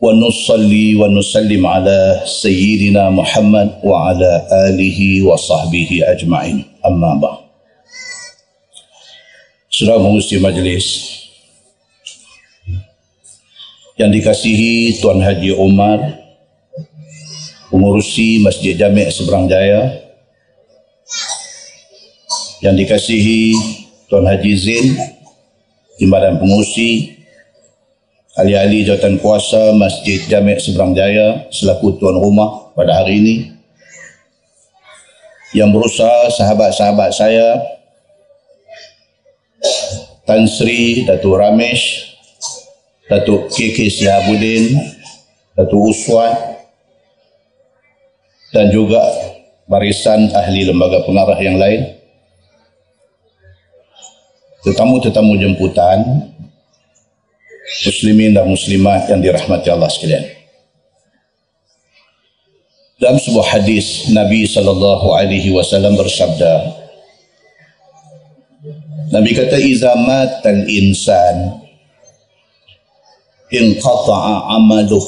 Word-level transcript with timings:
ونصلي 0.00 0.96
ونسلم 0.96 1.66
على 1.66 2.22
سيدنا 2.24 3.10
محمد 3.10 3.84
وعلى 3.84 4.32
آله 4.68 5.22
وصحبه 5.28 5.90
أجمعين 6.02 6.64
أما 6.86 7.12
بعد 7.20 7.40
Saudara 9.70 10.02
mengusti 10.02 10.36
majlis 10.36 10.86
yang 13.96 14.10
dikasihi 14.12 14.98
Tuan 14.98 15.22
Haji 15.22 15.56
Umar 15.56 16.00
pengurusi 17.70 18.42
Masjid 18.44 18.76
Jami' 18.76 19.08
Seberang 19.08 19.46
Jaya 19.46 20.04
yang 22.60 22.76
dikasihi 22.76 23.56
Tuan 24.10 24.26
Haji 24.26 24.52
Zain 24.58 24.88
Timbalan 25.96 26.36
Pengurusi 26.42 27.13
ahli-ahli 28.35 28.83
jawatan 28.83 29.15
kuasa 29.23 29.71
Masjid 29.79 30.19
Jami' 30.27 30.59
Seberang 30.59 30.91
Jaya 30.91 31.47
selaku 31.55 31.95
tuan 31.95 32.19
rumah 32.19 32.67
pada 32.75 32.99
hari 32.99 33.23
ini 33.23 33.35
yang 35.55 35.71
berusaha 35.71 36.27
sahabat-sahabat 36.35 37.15
saya 37.15 37.63
Tan 40.27 40.43
Sri 40.51 41.07
Datuk 41.07 41.39
Ramesh 41.39 42.11
Datuk 43.07 43.47
KK 43.55 43.87
Sihabudin 43.87 44.83
Datuk 45.55 45.95
Uswan 45.95 46.35
dan 48.51 48.67
juga 48.67 48.99
barisan 49.63 50.27
ahli 50.35 50.67
lembaga 50.67 51.07
pengarah 51.07 51.39
yang 51.39 51.55
lain 51.55 51.87
tetamu-tetamu 54.67 55.39
jemputan 55.39 56.35
muslimin 57.85 58.37
dan 58.37 58.45
muslimat 58.45 59.09
yang 59.09 59.21
dirahmati 59.21 59.67
Allah 59.73 59.89
sekalian. 59.89 60.25
Dalam 62.95 63.19
sebuah 63.19 63.59
hadis 63.59 64.07
Nabi 64.15 64.47
sallallahu 64.47 65.11
alaihi 65.19 65.51
wasallam 65.51 65.99
bersabda 65.99 66.83
Nabi 69.11 69.35
kata 69.35 69.59
iza 69.59 69.91
matal 69.99 70.63
insan 70.65 71.59
inqata'a 73.51 74.57
amaluh 74.57 75.03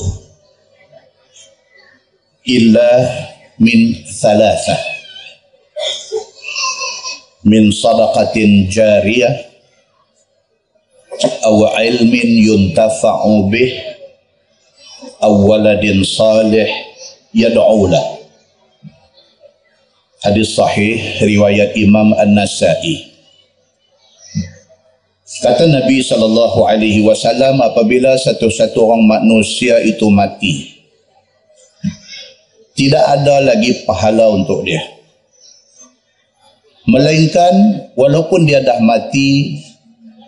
illa 2.43 2.91
min 3.57 3.95
thalatha 4.05 4.77
min 7.47 7.71
sadaqatin 7.71 8.67
jariyah 8.67 9.46
aw 11.23 11.57
ilmin 11.81 12.29
yuntafa'u 12.45 13.49
bih 13.49 13.73
aw 15.23 15.33
waladin 15.45 16.05
salih 16.05 16.67
yad'ula 17.33 18.01
hadis 20.21 20.53
sahih 20.53 20.97
riwayat 21.21 21.73
imam 21.77 22.13
an-nasai 22.17 23.13
kata 25.41 25.69
nabi 25.69 26.01
sallallahu 26.01 26.65
alaihi 26.65 27.05
wasallam 27.05 27.61
apabila 27.61 28.17
satu-satu 28.17 28.77
orang 28.81 29.03
manusia 29.05 29.77
itu 29.85 30.09
mati 30.09 30.77
tidak 32.77 33.01
ada 33.01 33.41
lagi 33.41 33.73
pahala 33.89 34.29
untuk 34.37 34.61
dia. 34.61 34.77
Melainkan 36.85 37.89
walaupun 37.97 38.45
dia 38.45 38.61
dah 38.61 38.77
mati 38.79 39.59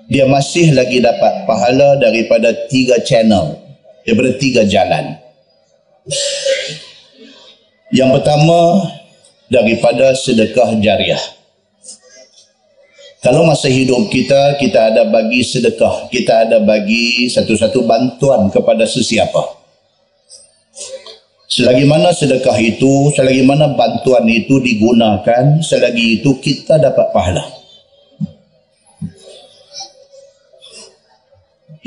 dia 0.09 0.25
masih 0.25 0.74
lagi 0.74 0.97
dapat 0.97 1.46
pahala 1.46 2.02
daripada 2.02 2.50
tiga 2.66 2.97
channel 3.06 3.62
daripada 4.02 4.34
tiga 4.42 4.66
jalan. 4.66 5.22
Yang 7.94 8.09
pertama 8.18 8.90
daripada 9.53 10.18
sedekah 10.18 10.81
jariah. 10.81 11.22
Kalau 13.22 13.46
masa 13.46 13.69
hidup 13.69 14.09
kita 14.09 14.58
kita 14.58 14.90
ada 14.90 15.06
bagi 15.06 15.46
sedekah 15.46 16.09
kita 16.09 16.50
ada 16.50 16.58
bagi 16.66 17.30
satu-satu 17.30 17.86
bantuan 17.86 18.50
kepada 18.50 18.90
sesiapa. 18.90 19.62
Selagi 21.50 21.86
mana 21.86 22.09
sedekah 22.09 22.58
itu 22.58 23.14
selagi 23.14 23.46
mana 23.46 23.78
bantuan 23.78 24.25
itu 24.25 24.58
digunakan 24.58 25.62
selagi 25.62 26.22
itu 26.22 26.34
kita 26.42 26.81
dapat 26.81 27.14
pahala 27.14 27.59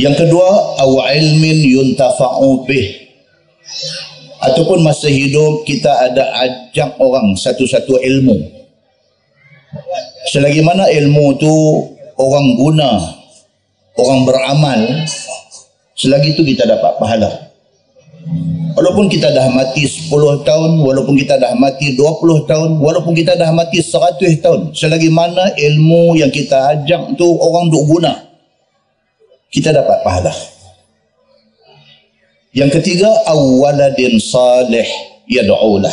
Yang 0.00 0.25
kedua, 0.25 0.48
aw 0.80 0.91
ilmin 1.12 1.58
yuntafa'u 1.69 2.64
bih. 2.64 3.12
Ataupun 4.42 4.80
masa 4.80 5.06
hidup 5.06 5.69
kita 5.69 5.92
ada 6.10 6.25
ajak 6.48 6.97
orang 6.98 7.36
satu-satu 7.36 8.00
ilmu. 8.00 8.41
Selagi 10.32 10.64
mana 10.64 10.88
ilmu 10.88 11.36
tu 11.36 11.52
orang 12.16 12.47
guna, 12.56 12.91
orang 14.00 14.20
beramal, 14.25 14.81
selagi 15.92 16.34
itu 16.34 16.42
kita 16.42 16.64
dapat 16.64 16.97
pahala. 16.97 17.31
Walaupun 18.72 19.12
kita 19.12 19.28
dah 19.28 19.52
mati 19.52 19.84
10 19.84 20.08
tahun, 20.48 20.81
walaupun 20.81 21.12
kita 21.20 21.36
dah 21.36 21.52
mati 21.52 21.92
20 21.92 22.48
tahun, 22.48 22.81
walaupun 22.81 23.12
kita 23.12 23.36
dah 23.36 23.52
mati 23.52 23.84
100 23.84 24.41
tahun, 24.41 24.72
selagi 24.72 25.12
mana 25.12 25.52
ilmu 25.52 26.16
yang 26.16 26.32
kita 26.32 26.81
ajak 26.81 27.12
tu 27.20 27.28
orang 27.36 27.69
duk 27.69 27.84
guna, 27.84 28.31
kita 29.52 29.70
dapat 29.70 30.00
pahala. 30.00 30.32
Yang 32.56 32.80
ketiga, 32.80 33.08
awaladin 33.28 34.16
salih 34.16 34.88
yad'ulah. 35.28 35.92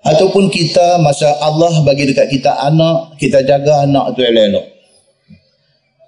Ataupun 0.00 0.48
kita 0.48 0.96
masa 1.04 1.28
Allah 1.44 1.84
bagi 1.84 2.08
dekat 2.08 2.32
kita 2.32 2.56
anak, 2.68 3.20
kita 3.20 3.44
jaga 3.44 3.84
anak 3.84 4.16
tu 4.16 4.24
elok-elok. 4.24 4.64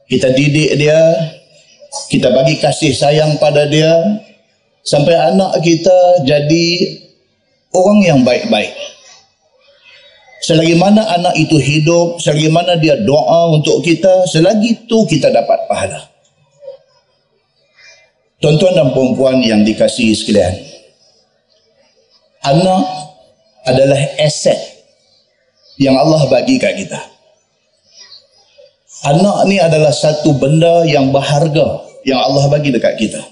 Kita 0.08 0.32
didik 0.32 0.80
dia, 0.80 1.00
kita 2.08 2.32
bagi 2.32 2.56
kasih 2.56 2.92
sayang 2.96 3.36
pada 3.36 3.68
dia 3.68 3.92
sampai 4.80 5.12
anak 5.16 5.60
kita 5.60 6.24
jadi 6.24 6.68
orang 7.72 8.00
yang 8.00 8.20
baik-baik. 8.24 8.72
Selagi 10.42 10.74
mana 10.74 11.06
anak 11.06 11.38
itu 11.38 11.54
hidup, 11.54 12.18
selagi 12.18 12.50
mana 12.50 12.74
dia 12.74 12.98
doa 12.98 13.54
untuk 13.54 13.78
kita, 13.86 14.26
selagi 14.26 14.74
itu 14.74 14.98
kita 15.06 15.30
dapat 15.30 15.70
pahala. 15.70 16.10
Tuan-tuan 18.42 18.74
dan 18.74 18.90
puan 18.90 19.38
yang 19.38 19.62
dikasihi 19.62 20.10
sekalian, 20.18 20.50
anak 22.42 22.82
adalah 23.62 24.02
aset 24.18 24.58
yang 25.78 25.94
Allah 25.94 26.26
bagi 26.26 26.58
kat 26.58 26.74
kita. 26.74 26.98
Anak 29.06 29.46
ni 29.46 29.62
adalah 29.62 29.94
satu 29.94 30.34
benda 30.34 30.82
yang 30.82 31.14
berharga 31.14 31.86
yang 32.02 32.18
Allah 32.18 32.50
bagi 32.50 32.74
dekat 32.74 32.98
kita. 32.98 33.22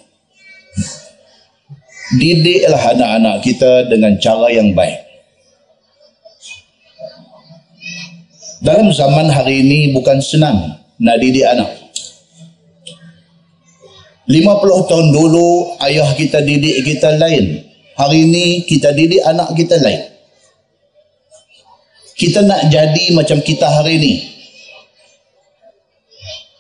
Didiklah 2.23 2.95
anak-anak 2.95 3.43
kita 3.43 3.91
dengan 3.91 4.15
cara 4.23 4.47
yang 4.55 4.71
baik. 4.79 5.10
Dalam 8.61 8.93
zaman 8.93 9.33
hari 9.33 9.65
ini 9.65 9.97
bukan 9.97 10.21
senang 10.21 10.77
nak 11.01 11.17
didik 11.19 11.49
anak. 11.49 11.81
50 14.31 14.87
tahun 14.87 15.07
dulu 15.11 15.75
ayah 15.83 16.13
kita 16.15 16.45
didik 16.45 16.85
kita 16.87 17.19
lain. 17.19 17.67
Hari 17.97 18.19
ini 18.31 18.63
kita 18.69 18.95
didik 18.95 19.25
anak 19.27 19.57
kita 19.57 19.81
lain. 19.81 20.07
Kita 22.15 22.45
nak 22.45 22.69
jadi 22.69 23.05
macam 23.17 23.41
kita 23.41 23.67
hari 23.67 23.97
ini. 23.97 24.15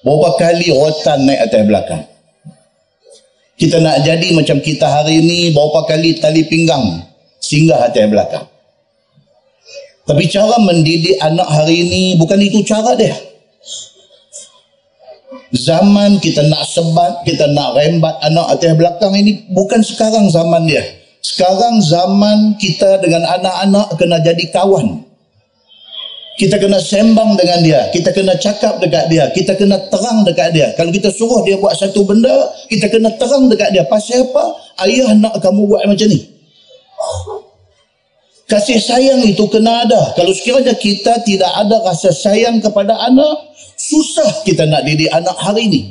Berapa 0.00 0.40
kali 0.40 0.72
rotan 0.72 1.28
naik 1.28 1.52
atas 1.52 1.62
belakang. 1.68 2.02
Kita 3.60 3.76
nak 3.76 4.00
jadi 4.00 4.32
macam 4.32 4.56
kita 4.64 4.88
hari 4.88 5.20
ini 5.20 5.52
berapa 5.52 5.84
kali 5.84 6.16
tali 6.16 6.48
pinggang 6.48 7.04
singgah 7.44 7.92
atas 7.92 8.08
belakang 8.08 8.49
tapi 10.10 10.26
cara 10.26 10.58
mendidik 10.58 11.14
anak 11.22 11.46
hari 11.46 11.86
ini 11.86 12.02
bukan 12.18 12.42
itu 12.42 12.66
cara 12.66 12.98
dia. 12.98 13.14
zaman 15.54 16.18
kita 16.18 16.42
nak 16.50 16.66
sebat, 16.66 17.22
kita 17.22 17.46
nak 17.54 17.78
rembat 17.78 18.18
anak 18.26 18.58
atas 18.58 18.74
belakang 18.74 19.14
ini 19.14 19.46
bukan 19.54 19.78
sekarang 19.86 20.26
zaman 20.26 20.66
dia. 20.66 20.82
Sekarang 21.22 21.78
zaman 21.78 22.58
kita 22.58 22.98
dengan 22.98 23.22
anak-anak 23.22 23.94
kena 23.94 24.18
jadi 24.18 24.50
kawan. 24.50 24.98
Kita 26.42 26.58
kena 26.58 26.82
sembang 26.82 27.38
dengan 27.38 27.62
dia. 27.62 27.80
Kita 27.94 28.10
kena 28.10 28.34
cakap 28.34 28.82
dekat 28.82 29.14
dia. 29.14 29.30
Kita 29.30 29.54
kena 29.54 29.78
terang 29.94 30.26
dekat 30.26 30.50
dia. 30.50 30.74
Kalau 30.74 30.90
kita 30.90 31.14
suruh 31.14 31.46
dia 31.46 31.54
buat 31.54 31.78
satu 31.78 32.02
benda, 32.02 32.50
kita 32.66 32.90
kena 32.90 33.14
terang 33.14 33.46
dekat 33.46 33.70
dia. 33.70 33.86
Pasal 33.86 34.26
apa? 34.26 34.58
Ayah 34.82 35.14
nak 35.14 35.38
kamu 35.38 35.70
buat 35.70 35.86
macam 35.86 36.08
ni. 36.10 36.18
Kasih 38.50 38.82
sayang 38.82 39.22
itu 39.22 39.46
kena 39.46 39.86
ada. 39.86 40.10
Kalau 40.18 40.34
sekiranya 40.34 40.74
kita 40.74 41.22
tidak 41.22 41.52
ada 41.54 41.86
rasa 41.86 42.10
sayang 42.10 42.58
kepada 42.58 42.98
anak, 42.98 43.54
susah 43.78 44.42
kita 44.42 44.66
nak 44.66 44.82
didik 44.82 45.06
anak 45.14 45.38
hari 45.38 45.70
ini. 45.70 45.82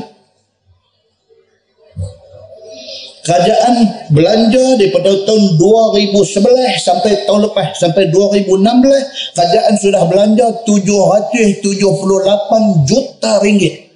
Kerajaan 3.20 4.08
belanja 4.16 4.80
daripada 4.80 5.12
tahun 5.28 5.60
2011 5.60 6.80
sampai 6.80 7.28
tahun 7.28 7.52
lepas 7.52 7.76
sampai 7.76 8.08
2016 8.08 9.36
kerajaan 9.36 9.76
sudah 9.76 10.08
belanja 10.08 10.64
778 10.64 12.88
juta 12.88 13.36
ringgit. 13.44 13.89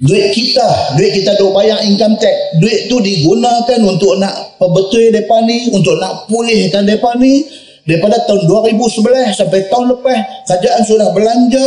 Duit 0.00 0.32
kita, 0.32 0.96
duit 0.96 1.12
kita 1.12 1.36
duk 1.36 1.52
bayar 1.52 1.84
income 1.84 2.16
tax. 2.16 2.56
Duit 2.56 2.88
tu 2.88 3.04
digunakan 3.04 3.80
untuk 3.84 4.16
nak 4.16 4.56
perbetul 4.56 5.12
depan 5.12 5.44
ni, 5.44 5.68
untuk 5.76 6.00
nak 6.00 6.24
pulihkan 6.24 6.88
depan 6.88 7.20
ni. 7.20 7.44
Daripada 7.84 8.16
tahun 8.24 8.48
2011 8.48 9.36
sampai 9.36 9.68
tahun 9.68 9.92
lepas, 9.92 10.48
kerajaan 10.48 10.82
sudah 10.88 11.12
belanja 11.12 11.66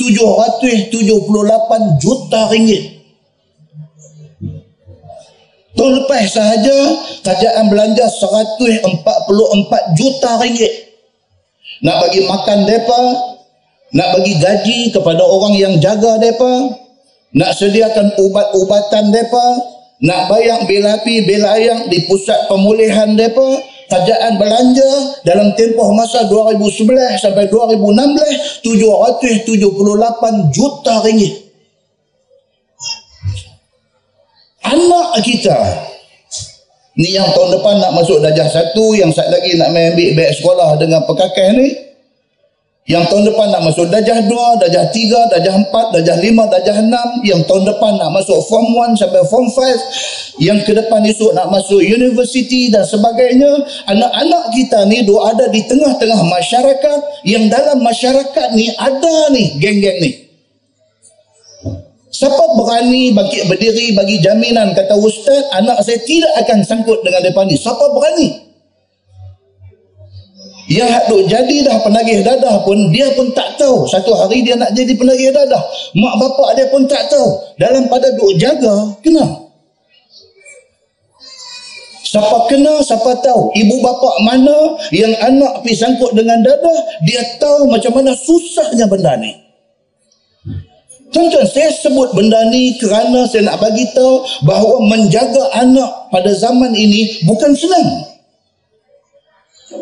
778 0.00 2.00
juta 2.00 2.40
ringgit. 2.48 3.04
Tahun 5.74 5.92
lepas 6.00 6.22
sahaja 6.30 6.78
kerajaan 7.20 7.68
belanja 7.68 8.08
144 8.08 9.92
juta 9.92 10.30
ringgit. 10.40 10.72
Nak 11.84 12.00
bagi 12.00 12.24
makan 12.24 12.64
mereka, 12.64 13.00
nak 13.92 14.08
bagi 14.16 14.40
gaji 14.40 14.78
kepada 14.88 15.20
orang 15.20 15.52
yang 15.58 15.74
jaga 15.82 16.16
mereka, 16.16 16.83
nak 17.34 17.50
sediakan 17.58 18.14
ubat-ubatan 18.16 19.10
mereka, 19.10 19.46
nak 20.00 20.30
bayar 20.30 20.62
bil 20.64 20.86
api, 20.86 21.26
bil 21.26 21.44
ayam 21.44 21.90
di 21.90 22.06
pusat 22.06 22.46
pemulihan 22.46 23.12
mereka, 23.12 23.60
kerajaan 23.90 24.38
belanja 24.40 24.90
dalam 25.26 25.52
tempoh 25.58 25.92
masa 25.92 26.24
2011 26.30 27.20
sampai 27.20 27.50
2016 27.50 28.62
778 28.64 30.54
juta 30.54 30.94
ringgit. 31.04 31.44
anak 34.64 35.22
kita 35.22 35.58
ni 36.94 37.14
yang 37.14 37.26
tahun 37.34 37.58
depan 37.58 37.74
nak 37.82 37.92
masuk 37.94 38.22
darjah 38.22 38.46
satu 38.46 38.94
yang 38.94 39.10
satu 39.10 39.30
lagi 39.34 39.58
nak 39.58 39.74
ambil 39.74 40.10
baik 40.14 40.32
sekolah 40.38 40.78
dengan 40.78 41.02
pekakeh 41.06 41.48
ni 41.58 41.68
yang 42.84 43.08
tahun 43.08 43.32
depan 43.32 43.48
nak 43.48 43.64
masuk 43.64 43.88
darjah 43.88 44.20
dua, 44.28 44.60
darjah 44.60 44.84
tiga, 44.92 45.16
darjah 45.32 45.56
empat, 45.56 45.96
darjah 45.96 46.20
lima, 46.20 46.44
darjah 46.52 46.84
enam. 46.84 47.24
Yang 47.24 47.48
tahun 47.48 47.64
depan 47.64 47.96
nak 47.96 48.12
masuk 48.12 48.36
form 48.44 48.76
one 48.76 48.92
sampai 48.92 49.24
form 49.24 49.48
five. 49.56 49.80
Yang 50.36 50.68
ke 50.68 50.72
depan 50.76 51.00
esok 51.08 51.32
nak 51.32 51.48
masuk 51.48 51.80
university 51.80 52.68
dan 52.68 52.84
sebagainya. 52.84 53.56
Anak-anak 53.88 54.52
kita 54.52 54.84
ni 54.84 55.00
dua 55.00 55.32
ada 55.32 55.48
di 55.48 55.64
tengah-tengah 55.64 56.28
masyarakat. 56.28 57.24
Yang 57.24 57.44
dalam 57.56 57.80
masyarakat 57.80 58.48
ni 58.52 58.68
ada 58.76 59.32
ni 59.32 59.56
geng-geng 59.56 59.98
ni. 60.04 60.12
Siapa 62.12 62.52
berani 62.52 63.16
bagi 63.16 63.48
berdiri 63.48 63.96
bagi 63.96 64.20
jaminan 64.20 64.76
kata 64.76 64.92
ustaz 65.00 65.48
anak 65.56 65.80
saya 65.80 66.04
tidak 66.04 66.36
akan 66.44 66.60
sangkut 66.60 67.00
dengan 67.00 67.32
depan 67.32 67.48
ni. 67.48 67.56
Siapa 67.56 67.96
berani? 67.96 68.43
Yang 70.64 71.12
duk 71.12 71.22
jadi 71.28 71.56
dah 71.60 71.76
penagih 71.84 72.24
dadah 72.24 72.64
pun 72.64 72.88
dia 72.88 73.12
pun 73.12 73.28
tak 73.36 73.60
tahu 73.60 73.84
satu 73.84 74.16
hari 74.16 74.40
dia 74.40 74.56
nak 74.56 74.72
jadi 74.72 74.96
penagih 74.96 75.28
dadah. 75.28 75.60
Mak 75.92 76.14
bapak 76.16 76.56
dia 76.56 76.66
pun 76.72 76.88
tak 76.88 77.04
tahu. 77.12 77.36
Dalam 77.60 77.84
pada 77.92 78.08
duk 78.16 78.32
jaga 78.40 78.96
kena. 79.04 79.44
Siapa 82.04 82.46
kena, 82.46 82.78
siapa 82.78 83.10
tahu. 83.26 83.50
Ibu 83.58 83.82
bapa 83.82 84.22
mana 84.22 84.78
yang 84.94 85.10
anak 85.18 85.66
pergi 85.66 85.82
sangkut 85.82 86.14
dengan 86.14 86.46
dadah, 86.46 86.78
dia 87.02 87.18
tahu 87.42 87.66
macam 87.66 87.90
mana 87.90 88.14
susahnya 88.14 88.86
benda 88.86 89.18
ni. 89.18 89.34
Tuan-tuan, 91.10 91.46
saya 91.46 91.74
sebut 91.74 92.14
benda 92.14 92.38
ni 92.54 92.78
kerana 92.78 93.26
saya 93.26 93.50
nak 93.50 93.58
bagi 93.58 93.86
tahu 93.94 94.22
bahawa 94.46 94.82
menjaga 94.86 95.58
anak 95.58 95.90
pada 96.14 96.30
zaman 96.38 96.70
ini 96.74 97.22
bukan 97.26 97.50
senang. 97.54 98.13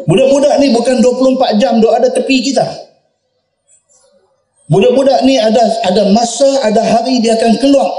Budak-budak 0.06 0.54
ni 0.58 0.74
bukan 0.74 0.98
24 1.00 1.60
jam 1.62 1.78
duk 1.78 1.92
ada 1.92 2.08
tepi 2.10 2.42
kita. 2.42 2.64
Budak-budak 4.70 5.22
ni 5.26 5.36
ada 5.36 5.62
ada 5.84 6.02
masa, 6.10 6.48
ada 6.64 6.80
hari 6.80 7.20
dia 7.20 7.36
akan 7.36 7.60
keluar 7.60 7.90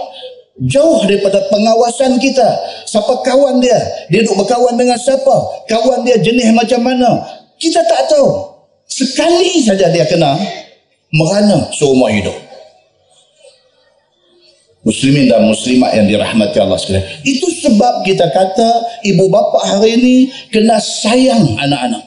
jauh 0.68 1.06
daripada 1.06 1.44
pengawasan 1.50 2.18
kita. 2.18 2.48
Siapa 2.90 3.22
kawan 3.24 3.62
dia? 3.62 3.78
Dia 4.10 4.26
duk 4.26 4.38
berkawan 4.38 4.78
dengan 4.78 4.98
siapa? 4.98 5.68
Kawan 5.70 6.06
dia 6.06 6.18
jenis 6.20 6.54
macam 6.54 6.82
mana? 6.82 7.24
Kita 7.58 7.82
tak 7.86 8.10
tahu. 8.10 8.52
Sekali 8.90 9.64
saja 9.64 9.90
dia 9.90 10.06
kena 10.06 10.38
merana 11.14 11.70
seumur 11.74 12.10
hidup 12.10 12.36
muslimin 14.84 15.32
dan 15.32 15.48
muslimat 15.48 15.96
yang 15.96 16.06
dirahmati 16.08 16.60
Allah 16.60 16.78
sekalian. 16.80 17.08
Itu 17.24 17.48
sebab 17.64 18.04
kita 18.04 18.28
kata 18.30 18.70
ibu 19.08 19.32
bapa 19.32 19.64
hari 19.64 19.96
ini 20.00 20.16
kena 20.52 20.78
sayang 20.80 21.56
anak-anak. 21.60 22.04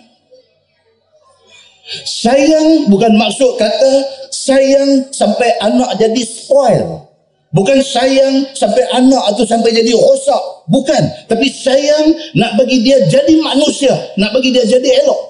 Sayang 2.04 2.92
bukan 2.92 3.16
maksud 3.16 3.56
kata 3.56 3.92
sayang 4.28 5.08
sampai 5.10 5.56
anak 5.64 5.96
jadi 5.96 6.22
spoil. 6.22 7.08
Bukan 7.56 7.80
sayang 7.80 8.52
sampai 8.52 8.84
anak 8.92 9.32
atau 9.32 9.48
sampai 9.48 9.72
jadi 9.72 9.96
rosak. 9.96 10.68
Bukan. 10.68 11.02
Tapi 11.24 11.46
sayang 11.48 12.12
nak 12.36 12.60
bagi 12.60 12.84
dia 12.84 13.00
jadi 13.08 13.32
manusia. 13.40 13.96
Nak 14.20 14.36
bagi 14.36 14.52
dia 14.52 14.66
jadi 14.68 15.06
elok. 15.06 15.20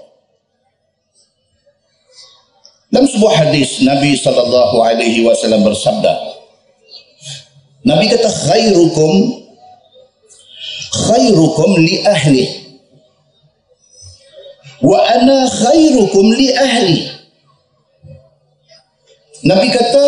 Dalam 2.90 3.06
sebuah 3.06 3.34
hadis 3.46 3.84
Nabi 3.84 4.16
SAW 4.16 5.62
bersabda 5.62 6.12
Nabi 7.86 8.10
kata 8.10 8.26
khairukum 8.26 9.14
khairukum 11.06 11.70
li 11.78 12.02
ahli 12.02 12.44
wa 14.82 14.98
ana 15.06 15.46
khairukum 15.46 16.34
li 16.34 16.50
ahli 16.50 16.98
Nabi 19.46 19.70
kata 19.70 20.04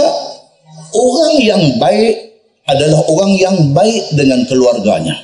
orang 0.91 1.35
yang 1.39 1.63
baik 1.79 2.35
adalah 2.67 3.01
orang 3.07 3.33
yang 3.39 3.57
baik 3.71 4.05
dengan 4.19 4.43
keluarganya. 4.51 5.15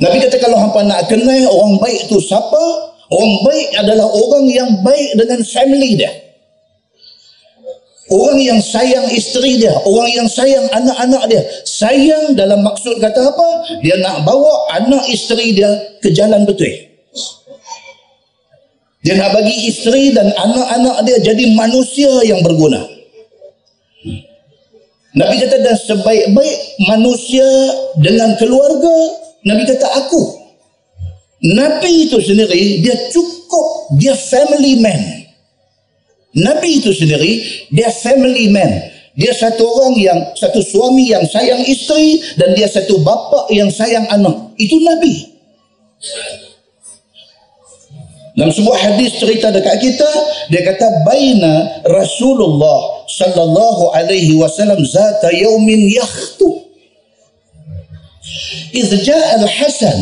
Nabi 0.00 0.24
kata 0.24 0.40
kalau 0.40 0.56
hampa 0.56 0.80
nak 0.88 1.04
kenal 1.12 1.44
orang 1.52 1.76
baik 1.76 2.08
tu 2.08 2.16
siapa? 2.16 2.62
Orang 3.12 3.34
baik 3.44 3.68
adalah 3.76 4.08
orang 4.08 4.44
yang 4.48 4.70
baik 4.80 5.20
dengan 5.20 5.44
family 5.44 6.00
dia. 6.00 6.25
Orang 8.06 8.38
yang 8.38 8.62
sayang 8.62 9.10
isteri 9.10 9.58
dia, 9.58 9.74
orang 9.82 10.10
yang 10.14 10.28
sayang 10.30 10.62
anak-anak 10.70 11.26
dia. 11.26 11.42
Sayang 11.66 12.38
dalam 12.38 12.62
maksud 12.62 13.02
kata 13.02 13.34
apa? 13.34 13.48
Dia 13.82 13.98
nak 13.98 14.22
bawa 14.22 14.78
anak 14.78 15.10
isteri 15.10 15.58
dia 15.58 15.66
ke 15.98 16.14
jalan 16.14 16.46
betul. 16.46 16.70
Dia 19.02 19.18
nak 19.18 19.34
bagi 19.34 19.70
isteri 19.70 20.14
dan 20.14 20.30
anak-anak 20.38 21.02
dia 21.02 21.18
jadi 21.18 21.50
manusia 21.58 22.10
yang 22.22 22.46
berguna. 22.46 22.78
Nabi 25.18 25.42
kata 25.42 25.66
dan 25.66 25.74
sebaik-baik 25.74 26.58
manusia 26.86 27.48
dengan 27.98 28.38
keluarga, 28.38 28.96
Nabi 29.50 29.66
kata 29.66 29.86
aku. 30.06 30.46
Nabi 31.42 32.06
itu 32.06 32.22
sendiri 32.22 32.86
dia 32.86 32.94
cukup 33.10 33.98
dia 33.98 34.14
family 34.14 34.78
man. 34.78 35.25
Nabi 36.35 36.79
itu 36.79 36.95
sendiri 36.95 37.43
dia 37.69 37.91
family 37.91 38.47
man. 38.47 38.71
Dia 39.11 39.35
satu 39.35 39.67
orang 39.67 39.99
yang 39.99 40.19
satu 40.39 40.63
suami 40.63 41.11
yang 41.11 41.27
sayang 41.27 41.59
isteri 41.67 42.23
dan 42.39 42.55
dia 42.55 42.71
satu 42.71 43.03
bapa 43.03 43.51
yang 43.51 43.67
sayang 43.67 44.07
anak. 44.07 44.55
Itu 44.55 44.79
Nabi. 44.79 45.27
Dalam 48.31 48.55
sebuah 48.55 48.79
hadis 48.79 49.19
cerita 49.19 49.51
dekat 49.51 49.83
kita, 49.83 50.07
dia 50.47 50.63
kata 50.63 51.03
baina 51.03 51.83
Rasulullah 51.83 53.03
sallallahu 53.11 53.91
alaihi 53.91 54.39
wasallam 54.39 54.79
zata 54.87 55.27
yaumin 55.35 55.91
yakhtu. 55.91 56.61
إذ 58.75 59.03
جاء 59.03 59.43
الحسن 59.43 59.99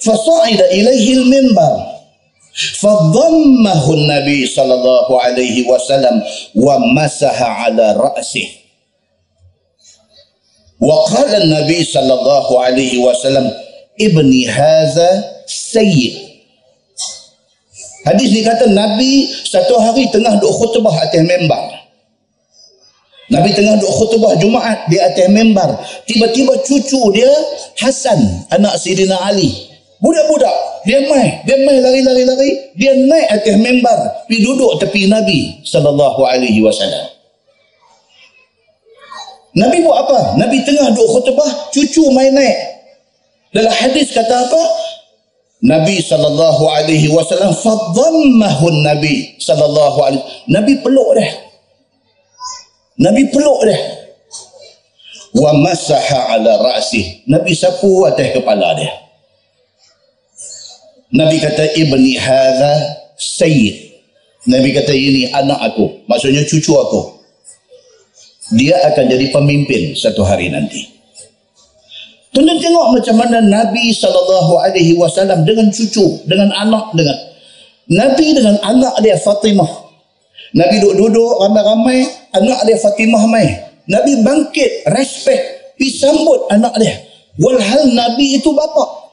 فصعد 0.00 0.60
إليه 0.62 1.14
المنبر 1.14 1.93
فضمه 2.55 3.85
Nabi 4.07 4.47
Sallallahu 4.47 5.11
Alaihi 5.19 5.67
Wasallam, 5.67 6.23
وسلم 6.23 6.55
ومسح 6.55 7.37
على 7.43 7.85
رأسه 7.99 8.47
وقال 10.79 11.31
النبي 11.35 11.79
صلى 11.83 12.13
الله 12.13 12.47
عليه 12.61 12.93
وسلم 13.03 13.45
ابني 14.01 14.41
هذا 14.47 15.09
سيد 15.47 16.15
Hadis 18.05 18.29
ni 18.37 18.45
kata 18.45 18.69
Nabi 18.69 19.33
satu 19.49 19.81
hari 19.81 20.05
tengah 20.13 20.37
duk 20.37 20.53
khutbah 20.53 20.93
atas 20.93 21.25
membar. 21.25 21.73
Nabi 23.33 23.49
tengah 23.49 23.81
duk 23.81 23.89
khutbah 23.89 24.37
Jumaat 24.37 24.85
di 24.93 25.01
atas 25.01 25.25
membar. 25.25 25.73
Tiba-tiba 26.05 26.53
cucu 26.61 27.01
dia 27.17 27.33
Hasan, 27.81 28.45
anak 28.53 28.77
Sidina 28.77 29.17
Ali. 29.25 29.49
Budak-budak 29.97 30.74
dia 30.85 31.01
mai, 31.09 31.41
dia 31.49 31.57
mai 31.65 31.81
lari-lari-lari, 31.81 32.77
dia 32.77 32.93
naik 32.93 33.27
atas 33.33 33.57
membar, 33.57 33.97
pergi 34.29 34.45
duduk 34.45 34.77
tepi 34.77 35.09
Nabi 35.09 35.65
sallallahu 35.65 36.21
alaihi 36.21 36.61
wasallam. 36.61 37.09
Nabi 39.57 39.81
buat 39.81 39.97
apa? 40.05 40.19
Nabi 40.37 40.61
tengah 40.61 40.93
duk 40.93 41.09
khutbah, 41.09 41.73
cucu 41.73 42.05
mai 42.13 42.29
naik. 42.29 42.57
Dalam 43.55 43.71
hadis 43.71 44.13
kata 44.13 44.45
apa? 44.45 44.63
Nabi 45.63 46.03
sallallahu 46.03 46.63
alaihi 46.69 47.09
wasallam 47.09 47.55
fadhammahu 47.55 48.65
Nabi 48.83 49.39
sallallahu 49.41 49.97
alaihi 50.03 50.25
Nabi 50.51 50.73
peluk 50.83 51.15
dia. 51.17 51.31
Nabi 52.99 53.31
peluk 53.31 53.63
dia. 53.65 53.79
Wa 55.33 55.55
masaha 55.55 56.35
ala 56.35 56.59
ra'si. 56.61 57.23
Nabi 57.25 57.55
sapu 57.55 58.03
atas 58.05 58.35
kepala 58.35 58.75
dia. 58.75 59.04
Nabi 61.15 61.39
kata 61.39 61.63
ibni 61.79 62.19
hadha 62.19 62.73
sayyid. 63.15 63.95
Nabi 64.45 64.75
kata 64.75 64.91
ini 64.91 65.31
anak 65.31 65.73
aku, 65.73 66.05
maksudnya 66.05 66.43
cucu 66.45 66.75
aku. 66.75 67.17
Dia 68.53 68.77
akan 68.93 69.09
jadi 69.09 69.33
pemimpin 69.33 69.97
satu 69.97 70.21
hari 70.21 70.53
nanti. 70.53 70.85
Tuan-tuan 72.29 72.59
tengok 72.59 72.87
macam 72.99 73.15
mana 73.15 73.39
Nabi 73.41 73.95
SAW 73.95 75.41
dengan 75.47 75.71
cucu, 75.71 76.05
dengan 76.27 76.51
anak, 76.51 76.91
dengan 76.93 77.17
Nabi 77.85 78.35
dengan 78.35 78.59
anak 78.59 78.99
dia 78.99 79.15
Fatimah. 79.17 79.71
Nabi 80.51 80.83
duduk-duduk 80.83 81.41
ramai-ramai, 81.41 82.05
anak 82.35 82.59
dia 82.67 82.77
Fatimah 82.81 83.23
mai. 83.31 83.49
Nabi 83.87 84.19
bangkit, 84.19 84.89
respect, 84.91 85.77
pergi 85.79 85.89
sambut 85.95 86.49
anak 86.51 86.75
dia. 86.81 86.97
Walhal 87.37 87.93
Nabi 87.93 88.41
itu 88.41 88.51
bapa. 88.51 89.04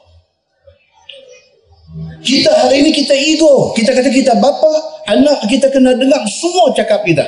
Kita 2.23 2.51
hari 2.55 2.87
ini 2.87 2.91
kita 2.95 3.11
ego. 3.11 3.75
Kita 3.75 3.91
kata 3.91 4.07
kita 4.07 4.39
bapa, 4.39 5.03
anak 5.11 5.43
kita 5.51 5.67
kena 5.69 5.91
dengar 5.99 6.23
semua 6.31 6.71
cakap 6.71 7.03
kita. 7.03 7.27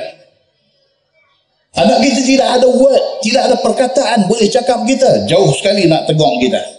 Anak 1.76 2.00
kita 2.00 2.20
tidak 2.24 2.48
ada 2.56 2.68
word, 2.72 3.02
tidak 3.20 3.42
ada 3.52 3.56
perkataan 3.60 4.24
boleh 4.24 4.48
cakap 4.48 4.80
kita. 4.88 5.28
Jauh 5.28 5.52
sekali 5.52 5.84
nak 5.84 6.08
tegur 6.08 6.40
kita. 6.40 6.75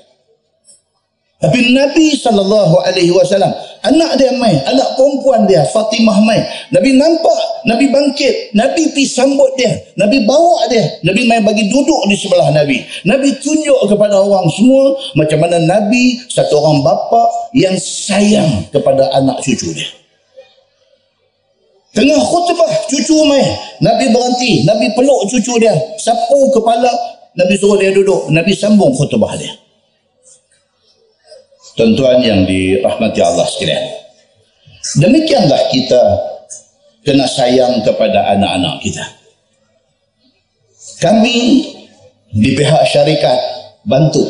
Tapi 1.38 1.70
Nabi 1.70 2.18
sallallahu 2.18 2.82
alaihi 2.82 3.14
wasallam, 3.14 3.54
anak 3.86 4.18
dia 4.18 4.34
mai, 4.42 4.58
anak 4.58 4.98
perempuan 4.98 5.46
dia 5.46 5.62
Fatimah 5.70 6.18
mai. 6.26 6.42
Nabi 6.74 6.98
nampak, 6.98 7.62
Nabi 7.70 7.94
bangkit, 7.94 8.58
Nabi 8.58 8.90
pi 8.90 9.06
sambut 9.06 9.54
dia, 9.54 9.70
Nabi 10.02 10.26
bawa 10.26 10.66
dia, 10.66 10.82
Nabi 11.06 11.30
mai 11.30 11.38
bagi 11.46 11.70
duduk 11.70 12.10
di 12.10 12.18
sebelah 12.18 12.50
Nabi. 12.50 12.82
Nabi 13.06 13.38
tunjuk 13.38 13.86
kepada 13.86 14.18
orang 14.18 14.50
semua 14.50 14.98
macam 15.14 15.46
mana 15.46 15.62
Nabi 15.62 16.26
satu 16.26 16.58
orang 16.58 16.82
bapa 16.82 17.22
yang 17.54 17.78
sayang 17.78 18.66
kepada 18.74 19.06
anak 19.14 19.38
cucu 19.46 19.78
dia. 19.78 19.94
Tengah 21.94 22.18
khutbah 22.18 22.74
cucu 22.90 23.18
mai. 23.30 23.46
Nabi 23.82 24.10
berhenti. 24.10 24.66
Nabi 24.66 24.94
peluk 24.94 25.30
cucu 25.34 25.58
dia. 25.58 25.74
Sapu 25.98 26.54
kepala. 26.54 26.94
Nabi 27.34 27.58
suruh 27.58 27.78
dia 27.78 27.90
duduk. 27.90 28.30
Nabi 28.30 28.54
sambung 28.54 28.94
khutbah 28.94 29.34
dia. 29.34 29.50
Tuan-tuan 31.78 32.18
yang 32.26 32.42
dirahmati 32.50 33.22
Allah 33.22 33.46
sekalian. 33.46 33.86
Demikianlah 34.98 35.62
kita 35.70 36.02
kena 37.06 37.30
sayang 37.30 37.86
kepada 37.86 38.34
anak-anak 38.34 38.82
kita. 38.82 39.06
Kami 40.98 41.38
di 42.34 42.50
pihak 42.58 42.84
syarikat 42.90 43.38
bantu. 43.86 44.26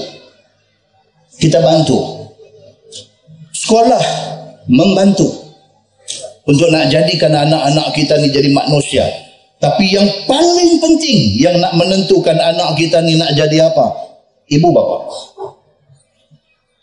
Kita 1.40 1.64
bantu. 1.64 2.28
Sekolah 3.56 4.04
membantu 4.68 5.32
untuk 6.44 6.68
nak 6.68 6.92
jadikan 6.92 7.32
anak-anak 7.32 7.96
kita 7.96 8.20
ni 8.20 8.28
jadi 8.28 8.52
manusia. 8.52 9.08
Tapi 9.58 9.90
yang 9.90 10.06
paling 10.30 10.78
penting 10.84 11.40
yang 11.42 11.58
nak 11.58 11.74
menentukan 11.74 12.38
anak 12.38 12.78
kita 12.78 13.02
ni 13.02 13.18
nak 13.18 13.34
jadi 13.34 13.72
apa? 13.72 13.90
Ibu 14.48 14.68
bapa. 14.70 14.98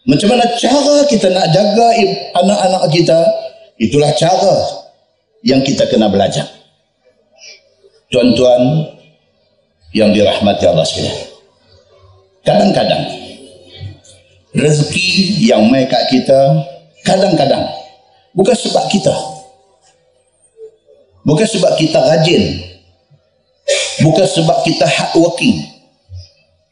Macam 0.04 0.28
mana 0.36 0.44
cara 0.60 0.96
kita 1.08 1.32
nak 1.32 1.48
jaga 1.52 1.88
anak-anak 2.36 2.84
kita? 2.92 3.18
Itulah 3.80 4.12
cara 4.14 4.54
yang 5.40 5.64
kita 5.64 5.88
kena 5.88 6.12
belajar. 6.12 6.44
Tuan-tuan 8.12 8.84
yang 9.96 10.12
dirahmati 10.12 10.64
Allah 10.68 10.84
sekalian. 10.84 11.18
Kadang-kadang 12.44 13.04
rezeki 14.52 15.48
yang 15.48 15.66
mai 15.72 15.88
kat 15.88 16.12
kita 16.12 16.38
kadang-kadang 17.02 17.64
bukan 18.36 18.54
sebab 18.54 18.84
kita 18.92 19.34
Bukan 21.24 21.48
sebab 21.48 21.72
kita 21.80 21.98
rajin. 22.04 22.60
Bukan 24.04 24.26
sebab 24.28 24.60
kita 24.60 24.84
hard 24.84 25.16
working. 25.16 25.56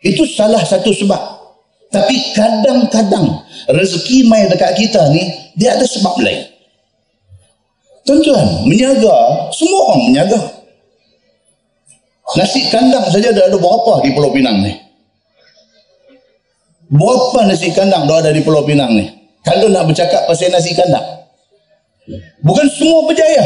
Itu 0.05 0.29
salah 0.29 0.61
satu 0.61 0.93
sebab. 0.93 1.32
Tapi 1.93 2.17
kadang-kadang 2.33 3.45
rezeki 3.69 4.25
main 4.25 4.49
dekat 4.49 4.73
kita 4.81 5.13
ni, 5.13 5.29
dia 5.61 5.77
ada 5.77 5.85
sebab 5.85 6.17
lain. 6.25 6.49
Tuan-tuan, 8.09 8.65
menyaga, 8.65 9.15
semua 9.53 9.81
orang 9.93 10.03
menyaga. 10.09 10.41
Nasi 12.33 12.73
kandang 12.73 13.05
saja 13.13 13.29
dah 13.29 13.45
ada 13.45 13.61
berapa 13.61 14.01
di 14.01 14.11
Pulau 14.17 14.33
Pinang 14.33 14.65
ni? 14.65 14.73
Berapa 16.89 17.45
nasi 17.45 17.69
kandang 17.77 18.09
dah 18.09 18.25
ada 18.25 18.33
di 18.33 18.41
Pulau 18.41 18.65
Pinang 18.65 18.97
ni? 18.97 19.07
Kalau 19.45 19.69
nak 19.69 19.85
bercakap 19.85 20.25
pasal 20.25 20.49
nasi 20.49 20.73
kandang. 20.73 21.29
Bukan 22.41 22.67
semua 22.73 23.05
berjaya. 23.05 23.45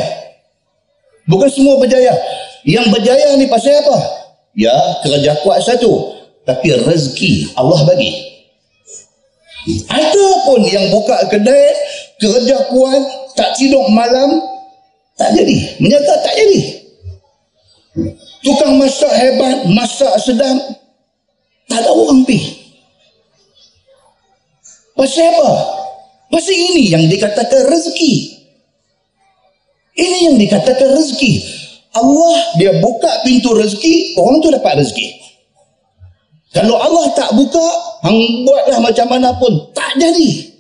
Bukan 1.27 1.51
semua 1.51 1.83
berjaya. 1.83 2.15
Yang 2.63 2.95
berjaya 2.95 3.35
ni 3.35 3.51
pasal 3.51 3.75
apa? 3.83 3.97
Ya, 4.55 4.73
kerja 5.03 5.35
kuat 5.43 5.67
satu. 5.67 6.15
Tapi 6.47 6.79
rezeki 6.87 7.59
Allah 7.59 7.83
bagi. 7.83 8.36
Ada 9.67 10.27
pun 10.47 10.63
yang 10.63 10.87
buka 10.95 11.27
kedai, 11.27 11.75
kerja 12.23 12.71
kuat, 12.71 13.03
tak 13.35 13.59
tidur 13.59 13.91
malam, 13.91 14.39
tak 15.19 15.35
jadi. 15.35 15.83
Menyata 15.83 16.15
tak 16.23 16.35
jadi. 16.39 16.63
Tukang 18.47 18.79
masak 18.79 19.11
hebat, 19.11 19.67
masak 19.67 20.15
sedap, 20.23 20.55
tak 21.67 21.83
ada 21.83 21.91
orang 21.91 22.23
pergi. 22.23 22.63
Pasal 24.95 25.35
apa? 25.35 25.51
Pasal 26.31 26.55
ini 26.55 26.95
yang 26.95 27.05
dikatakan 27.11 27.67
rezeki. 27.67 28.15
Ini 29.99 30.19
yang 30.31 30.37
dikatakan 30.39 30.95
rezeki. 30.95 31.33
Allah 31.97 32.37
dia 32.61 32.77
buka 32.79 33.25
pintu 33.27 33.51
rezeki, 33.57 34.15
orang 34.21 34.39
tu 34.39 34.49
dapat 34.53 34.79
rezeki. 34.79 35.26
Kalau 36.55 36.77
Allah 36.79 37.07
tak 37.15 37.35
buka, 37.35 37.67
hang 38.07 38.47
buatlah 38.47 38.79
macam 38.83 39.07
mana 39.11 39.35
pun, 39.37 39.53
tak 39.75 39.99
jadi. 39.99 40.55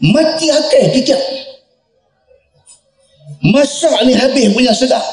Mati 0.00 0.46
akal 0.50 0.84
kicap. 0.92 1.20
Masak 3.44 4.08
ni 4.08 4.16
habis 4.16 4.48
punya 4.56 4.72
sedap. 4.72 5.04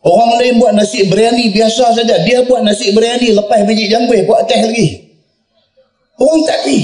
Orang 0.00 0.40
lain 0.40 0.56
buat 0.56 0.72
nasi 0.72 1.04
biryani 1.10 1.52
biasa 1.52 1.92
saja. 1.92 2.16
Dia 2.24 2.46
buat 2.46 2.64
nasi 2.64 2.94
biryani 2.94 3.36
lepas 3.36 3.66
biji 3.68 3.90
jangkui 3.90 4.24
buat 4.24 4.48
teh 4.48 4.56
lagi. 4.56 5.12
Orang 6.16 6.40
tak 6.46 6.58
pi. 6.64 6.78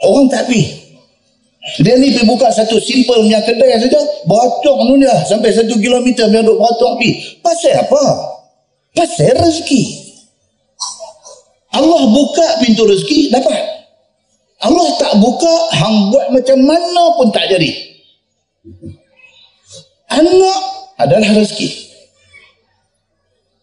Orang 0.00 0.26
tak 0.32 0.48
pi. 0.48 0.62
Dia 1.78 1.94
ni 1.94 2.10
pergi 2.10 2.26
buka 2.26 2.50
satu 2.50 2.80
simple 2.82 3.22
punya 3.22 3.38
kedai 3.44 3.76
saja. 3.76 4.00
Botong 4.24 4.88
tu 4.88 4.94
dia. 4.98 5.14
Sampai 5.28 5.52
satu 5.52 5.76
kilometer 5.78 6.26
dia 6.32 6.40
duduk 6.40 6.58
botong 6.58 6.96
pi. 6.96 7.38
Pasal 7.44 7.82
apa? 7.82 8.04
Pasal 8.92 9.32
rezeki. 9.40 9.82
Allah 11.72 12.02
buka 12.12 12.46
pintu 12.60 12.84
rezeki, 12.84 13.32
dapat. 13.32 13.56
Allah 14.62 14.86
tak 15.00 15.16
buka, 15.18 15.54
hang 15.74 16.12
buat 16.12 16.28
macam 16.30 16.58
mana 16.62 17.02
pun 17.16 17.32
tak 17.32 17.48
jadi. 17.48 17.72
Anak 20.12 20.60
adalah 21.00 21.32
rezeki. 21.32 21.68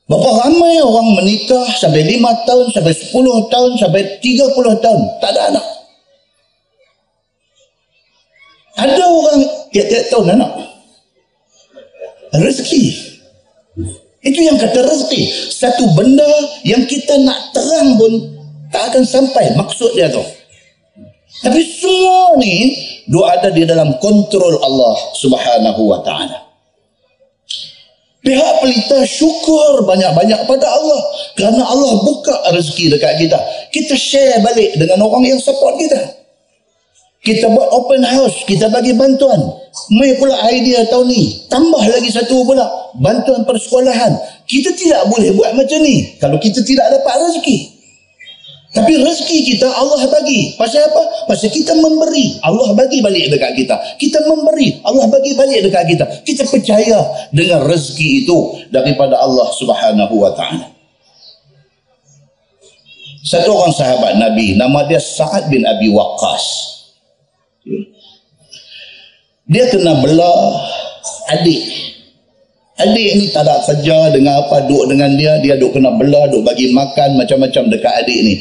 Berapa 0.10 0.30
ramai 0.42 0.82
orang 0.82 1.22
menikah 1.22 1.70
sampai 1.78 2.02
lima 2.02 2.34
tahun, 2.50 2.74
sampai 2.74 2.98
sepuluh 2.98 3.46
tahun, 3.54 3.78
sampai 3.78 4.18
tiga 4.26 4.50
puluh 4.58 4.74
tahun. 4.82 5.06
Tak 5.22 5.30
ada 5.38 5.42
anak. 5.54 5.66
Ada 8.82 9.04
orang 9.06 9.42
tiap-tiap 9.70 10.04
tahun 10.10 10.28
anak. 10.42 10.52
Rezeki. 12.42 12.84
Itu 14.20 14.40
yang 14.44 14.60
kata 14.60 14.84
rezeki. 14.84 15.24
Satu 15.48 15.96
benda 15.96 16.28
yang 16.68 16.84
kita 16.84 17.16
nak 17.24 17.56
terang 17.56 17.96
pun 17.96 18.14
tak 18.70 18.92
akan 18.92 19.04
sampai 19.08 19.56
maksud 19.56 19.96
dia 19.96 20.12
tu. 20.12 20.22
Tapi 21.40 21.62
semua 21.64 22.36
ni 22.36 22.76
dua 23.08 23.40
ada 23.40 23.48
di 23.48 23.64
dalam 23.64 23.96
kontrol 24.04 24.60
Allah 24.60 24.96
Subhanahu 25.16 25.82
wa 25.88 26.00
taala. 26.04 26.52
Pihak 28.20 28.60
pelita 28.60 29.08
syukur 29.08 29.88
banyak-banyak 29.88 30.44
pada 30.44 30.68
Allah 30.68 31.02
kerana 31.40 31.64
Allah 31.64 32.04
buka 32.04 32.52
rezeki 32.52 32.92
dekat 32.92 33.16
kita. 33.24 33.40
Kita 33.72 33.96
share 33.96 34.44
balik 34.44 34.76
dengan 34.76 35.08
orang 35.08 35.24
yang 35.24 35.40
support 35.40 35.80
kita. 35.80 36.19
Kita 37.20 37.52
buat 37.52 37.68
open 37.76 38.00
house, 38.08 38.48
kita 38.48 38.72
bagi 38.72 38.96
bantuan. 38.96 39.44
Mai 39.92 40.16
pula 40.16 40.40
idea 40.56 40.88
tahun 40.88 41.12
ni. 41.12 41.52
Tambah 41.52 41.84
lagi 41.84 42.08
satu 42.16 42.48
pula, 42.48 42.64
bantuan 42.96 43.44
persekolahan. 43.44 44.16
Kita 44.48 44.72
tidak 44.72 45.04
boleh 45.12 45.36
buat 45.36 45.52
macam 45.52 45.84
ni 45.84 46.16
kalau 46.16 46.40
kita 46.40 46.64
tidak 46.64 46.88
dapat 46.96 47.14
rezeki. 47.28 47.80
Tapi 48.70 49.02
rezeki 49.02 49.38
kita 49.52 49.68
Allah 49.68 50.06
bagi. 50.08 50.54
Pasal 50.56 50.88
apa? 50.88 51.28
Pasal 51.28 51.52
kita 51.52 51.74
memberi. 51.76 52.38
Allah 52.46 52.72
bagi 52.78 53.02
balik 53.02 53.34
dekat 53.34 53.52
kita. 53.58 53.76
Kita 53.98 54.24
memberi. 54.30 54.78
Allah 54.86 55.10
bagi 55.10 55.34
balik 55.34 55.66
dekat 55.66 55.84
kita. 55.90 56.06
Kita 56.22 56.46
percaya 56.48 57.02
dengan 57.34 57.66
rezeki 57.66 58.10
itu 58.24 58.38
daripada 58.70 59.20
Allah 59.20 59.50
subhanahu 59.58 60.16
wa 60.22 60.32
ta'ala. 60.38 60.70
Satu 63.26 63.52
orang 63.52 63.76
sahabat 63.76 64.16
Nabi, 64.22 64.56
nama 64.56 64.86
dia 64.88 65.02
Sa'ad 65.02 65.52
bin 65.52 65.66
Abi 65.66 65.92
Waqqas. 65.92 66.79
Dia 69.50 69.66
kena 69.74 69.98
belah 69.98 70.42
adik. 71.34 71.62
Adik 72.80 73.10
ni 73.20 73.26
tak 73.34 73.44
ada 73.44 73.60
kerja 73.66 74.14
dengan 74.14 74.46
apa 74.46 74.64
duduk 74.70 74.94
dengan 74.94 75.12
dia, 75.20 75.36
dia 75.44 75.58
duduk 75.60 75.82
kena 75.82 75.92
belah, 75.98 76.30
duduk 76.32 76.48
bagi 76.48 76.72
makan 76.72 77.20
macam-macam 77.20 77.68
dekat 77.68 77.94
adik 78.06 78.20
ni. 78.24 78.36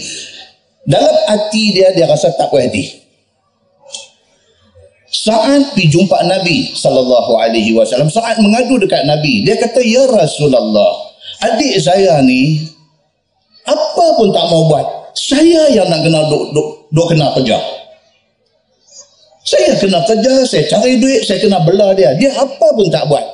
Dalam 0.86 1.16
hati 1.26 1.74
dia, 1.74 1.90
dia 1.96 2.06
rasa 2.06 2.30
tak 2.36 2.52
puas 2.52 2.68
hati. 2.68 3.08
Saat 5.08 5.72
pergi 5.72 5.88
jumpa 5.88 6.20
Nabi 6.28 6.76
sallallahu 6.76 7.40
alaihi 7.40 7.72
wasallam, 7.72 8.12
saat 8.12 8.36
mengadu 8.44 8.76
dekat 8.76 9.08
Nabi, 9.08 9.40
dia 9.40 9.56
kata, 9.56 9.80
"Ya 9.80 10.04
Rasulullah, 10.04 10.92
adik 11.48 11.80
saya 11.80 12.20
ni 12.20 12.68
apa 13.64 14.04
pun 14.20 14.28
tak 14.32 14.44
mau 14.52 14.68
buat. 14.68 14.84
Saya 15.16 15.72
yang 15.72 15.88
nak 15.88 16.04
kena 16.04 16.28
duk 16.28 16.52
duk, 16.52 16.68
duk 16.92 17.06
kena 17.08 17.32
kerja." 17.32 17.77
Saya 19.48 19.80
kena 19.80 20.04
kerja, 20.04 20.44
saya 20.44 20.68
cari 20.68 21.00
duit, 21.00 21.24
saya 21.24 21.40
kena 21.40 21.64
belah 21.64 21.96
dia. 21.96 22.12
Dia 22.20 22.36
apa 22.36 22.68
pun 22.76 22.92
tak 22.92 23.08
buat. 23.08 23.24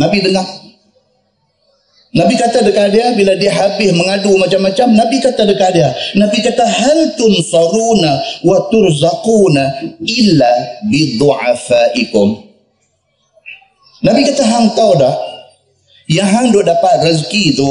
Nabi 0.00 0.24
dengar. 0.24 0.48
Nabi 2.10 2.34
kata 2.34 2.64
dekat 2.64 2.90
dia, 2.90 3.12
bila 3.12 3.36
dia 3.36 3.52
habis 3.54 3.92
mengadu 3.92 4.34
macam-macam, 4.40 4.88
Nabi 4.96 5.20
kata 5.20 5.46
dekat 5.46 5.70
dia, 5.76 5.92
Nabi 6.18 6.42
kata, 6.42 6.64
Hal 6.64 7.14
tunsaruna 7.14 8.12
wa 8.42 8.56
turzakuna 8.72 9.62
illa 10.02 10.50
bidu'afaikum. 10.90 12.50
Nabi 14.00 14.26
kata, 14.26 14.42
hang 14.42 14.72
tahu 14.72 14.96
dah, 14.96 15.12
yang 16.08 16.26
hang 16.26 16.50
duk 16.50 16.64
dapat 16.64 17.04
rezeki 17.04 17.52
tu, 17.54 17.70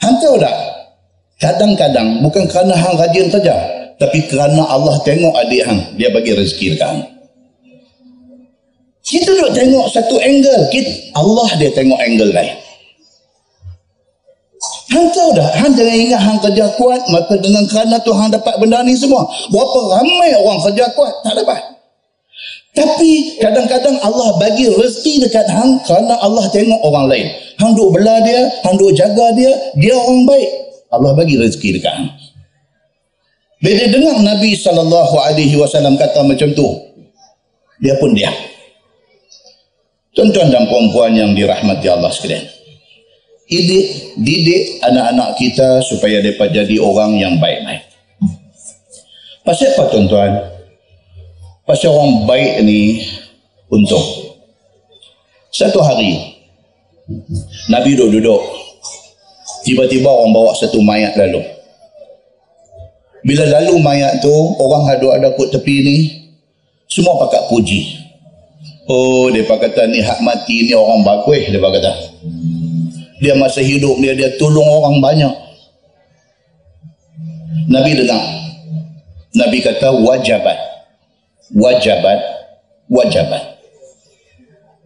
hang 0.00 0.16
tahu 0.22 0.38
dah, 0.38 0.54
kadang-kadang, 1.42 2.22
bukan 2.22 2.46
kerana 2.46 2.72
hang 2.78 2.94
rajin 2.94 3.26
kerja, 3.26 3.81
tapi 4.02 4.18
kerana 4.26 4.66
Allah 4.66 4.98
tengok 5.06 5.30
adik 5.46 5.62
hang 5.62 5.80
dia 5.94 6.10
bagi 6.10 6.34
rezeki 6.34 6.74
dekat 6.74 6.90
hang 6.90 7.02
kita 9.02 9.30
duk 9.30 9.50
tengok 9.50 9.86
satu 9.90 10.14
angle 10.18 10.62
kita, 10.74 10.90
Allah 11.14 11.48
dia 11.54 11.70
tengok 11.70 12.00
angle 12.02 12.34
lain 12.34 12.54
hang 14.90 15.06
tahu 15.14 15.30
dah 15.38 15.48
hang 15.54 15.70
jangan 15.78 15.94
ingat 15.94 16.18
hang 16.18 16.38
kerja 16.42 16.66
kuat 16.74 17.02
maka 17.14 17.38
dengan 17.38 17.62
kerana 17.70 17.96
tu 18.02 18.10
hang 18.10 18.34
dapat 18.34 18.58
benda 18.58 18.82
ni 18.82 18.98
semua 18.98 19.22
berapa 19.54 19.78
ramai 19.94 20.34
orang 20.34 20.58
kerja 20.66 20.90
kuat 20.98 21.14
tak 21.22 21.38
dapat 21.38 21.72
tapi 22.72 23.36
kadang-kadang 23.36 24.00
Allah 24.00 24.32
bagi 24.40 24.64
rezeki 24.64 25.28
dekat 25.28 25.44
hang 25.44 25.76
kerana 25.84 26.16
Allah 26.24 26.48
tengok 26.48 26.80
orang 26.80 27.04
lain. 27.04 27.28
Hang 27.60 27.76
duk 27.76 27.92
belah 27.92 28.16
dia, 28.24 28.48
hang 28.64 28.80
duk 28.80 28.96
jaga 28.96 29.28
dia, 29.36 29.52
dia 29.76 29.92
orang 29.92 30.24
baik. 30.24 30.50
Allah 30.88 31.12
bagi 31.12 31.36
rezeki 31.36 31.76
dekat 31.76 31.92
hang. 31.92 32.08
Bila 33.62 33.84
dengar 33.86 34.18
Nabi 34.18 34.58
sallallahu 34.58 35.22
alaihi 35.22 35.54
wasallam 35.54 35.94
kata 35.94 36.26
macam 36.26 36.50
tu, 36.50 36.66
dia 37.78 37.94
pun 38.02 38.10
diam. 38.10 38.34
Tuan-tuan 40.12 40.50
dan 40.50 40.66
puan-puan 40.66 41.14
yang 41.14 41.30
dirahmati 41.32 41.86
Allah 41.86 42.10
sekalian. 42.10 42.42
Didik, 43.46 44.18
didik 44.18 44.82
anak-anak 44.82 45.38
kita 45.38 45.78
supaya 45.86 46.18
dapat 46.18 46.50
jadi 46.50 46.76
orang 46.82 47.14
yang 47.22 47.38
baik-baik. 47.38 47.86
Pasal 49.46 49.78
apa 49.78 49.94
tuan-tuan? 49.94 50.32
Pasal 51.62 51.94
orang 51.94 52.26
baik 52.26 52.66
ni 52.66 53.06
untung. 53.70 54.34
Satu 55.54 55.78
hari, 55.84 56.18
Nabi 57.70 57.94
duduk-duduk. 57.94 58.42
Tiba-tiba 59.62 60.10
orang 60.10 60.34
bawa 60.34 60.50
satu 60.58 60.82
mayat 60.82 61.14
lalu. 61.14 61.61
Bila 63.22 63.46
lalu 63.46 63.78
mayat 63.78 64.18
tu, 64.18 64.34
orang 64.58 64.90
ada 64.90 65.06
ada 65.14 65.28
kat 65.38 65.48
tepi 65.54 65.76
ni, 65.86 65.96
semua 66.90 67.14
pakat 67.22 67.46
puji. 67.46 68.02
Oh, 68.90 69.30
dia 69.30 69.46
kata 69.46 69.86
ni 69.86 70.02
hak 70.02 70.18
mati 70.26 70.66
ni 70.66 70.74
orang 70.74 71.06
bagus, 71.06 71.46
dia 71.46 71.62
kata. 71.62 71.92
Dia 73.22 73.38
masa 73.38 73.62
hidup 73.62 73.94
dia, 74.02 74.18
dia 74.18 74.34
tolong 74.34 74.66
orang 74.66 74.98
banyak. 74.98 75.34
Nabi 77.70 77.94
dengar. 77.94 78.22
Nabi 79.38 79.62
kata 79.62 79.94
wajabat. 80.02 80.58
Wajabat. 81.54 82.18
Wajabat. 82.90 83.42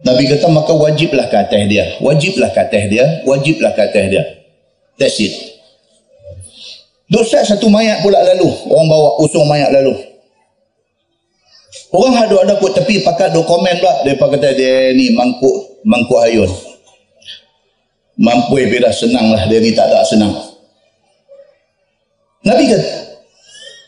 Nabi 0.05 0.23
kata 0.29 0.45
maka 0.53 0.77
wajiblah 0.77 1.25
ke 1.27 1.35
atas 1.41 1.61
dia. 1.65 1.97
Wajiblah 1.99 2.53
ke 2.53 2.59
atas 2.61 2.83
dia. 2.87 3.05
Wajiblah 3.25 3.73
ke 3.73 3.81
atas 3.81 4.05
dia. 4.13 4.23
That's 5.01 5.17
it. 5.17 5.56
Dosa 7.07 7.39
satu 7.47 7.71
mayat 7.71 8.03
pula 8.03 8.19
lalu. 8.19 8.51
Orang 8.67 8.87
bawa 8.91 9.09
usung 9.23 9.47
mayat 9.47 9.71
lalu. 9.71 9.95
Orang 11.95 12.19
ada 12.19 12.35
ada 12.43 12.53
kot 12.59 12.75
tepi 12.75 12.99
pakai 12.99 13.31
dokumen 13.31 13.79
pula. 13.79 14.03
Dia 14.03 14.19
kata 14.19 14.51
dia 14.55 14.91
ni 14.91 15.15
mangkuk 15.15 15.83
mangku 15.87 16.19
ayun. 16.19 16.51
Mampu 18.17 18.59
bila 18.67 18.89
senang 18.89 19.29
lah 19.31 19.45
dia 19.45 19.61
ni 19.61 19.71
tak 19.71 19.87
ada 19.93 20.01
senang. 20.03 20.33
Nabi 22.43 22.65
kata, 22.65 22.89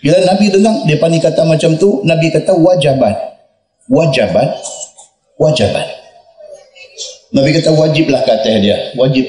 bila 0.05 0.17
Nabi 0.21 0.45
dengar 0.53 0.75
dia 0.85 0.97
pani 1.01 1.17
kata 1.17 1.41
macam 1.43 1.73
tu, 1.75 2.05
Nabi 2.05 2.29
kata 2.29 2.53
wajabat. 2.55 3.15
Wajabat. 3.89 4.47
Wajabat. 5.41 5.87
Nabi 7.33 7.49
kata 7.57 7.73
wajiblah 7.73 8.21
kata 8.21 8.61
dia. 8.61 8.93
Wajib. 8.95 9.25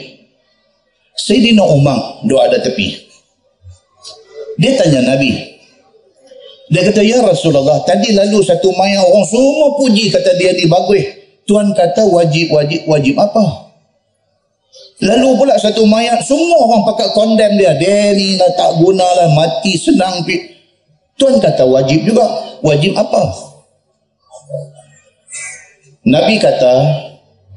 Sayyidina 1.16 1.64
Umar 1.64 2.20
doa 2.29 2.46
ada 2.46 2.61
tepi. 2.61 3.10
Dia 4.61 4.77
tanya 4.77 5.16
Nabi. 5.16 5.33
Dia 6.70 6.87
kata, 6.87 7.01
Ya 7.01 7.18
Rasulullah, 7.25 7.81
tadi 7.83 8.12
lalu 8.12 8.44
satu 8.44 8.70
mayat 8.77 9.03
orang 9.03 9.27
semua 9.27 9.75
puji 9.81 10.12
kata 10.12 10.37
dia 10.37 10.53
ni 10.55 10.68
bagus. 10.68 11.03
Tuhan 11.49 11.73
kata 11.75 12.07
wajib, 12.07 12.53
wajib, 12.53 12.87
wajib 12.87 13.16
apa? 13.18 13.73
Lalu 15.01 15.35
pula 15.35 15.57
satu 15.57 15.83
mayat, 15.88 16.20
semua 16.23 16.61
orang 16.62 16.85
pakai 16.87 17.09
kondem 17.16 17.57
dia. 17.57 17.73
Dia 17.75 18.12
ni 18.12 18.37
nak 18.37 18.53
tak 18.55 18.77
guna 18.79 19.03
lah, 19.03 19.33
mati 19.33 19.75
senang. 19.81 20.23
Tuhan 21.16 21.40
kata 21.40 21.64
wajib 21.64 22.05
juga. 22.05 22.29
Wajib 22.61 22.92
apa? 22.94 23.23
Nabi 26.05 26.37
kata, 26.37 26.75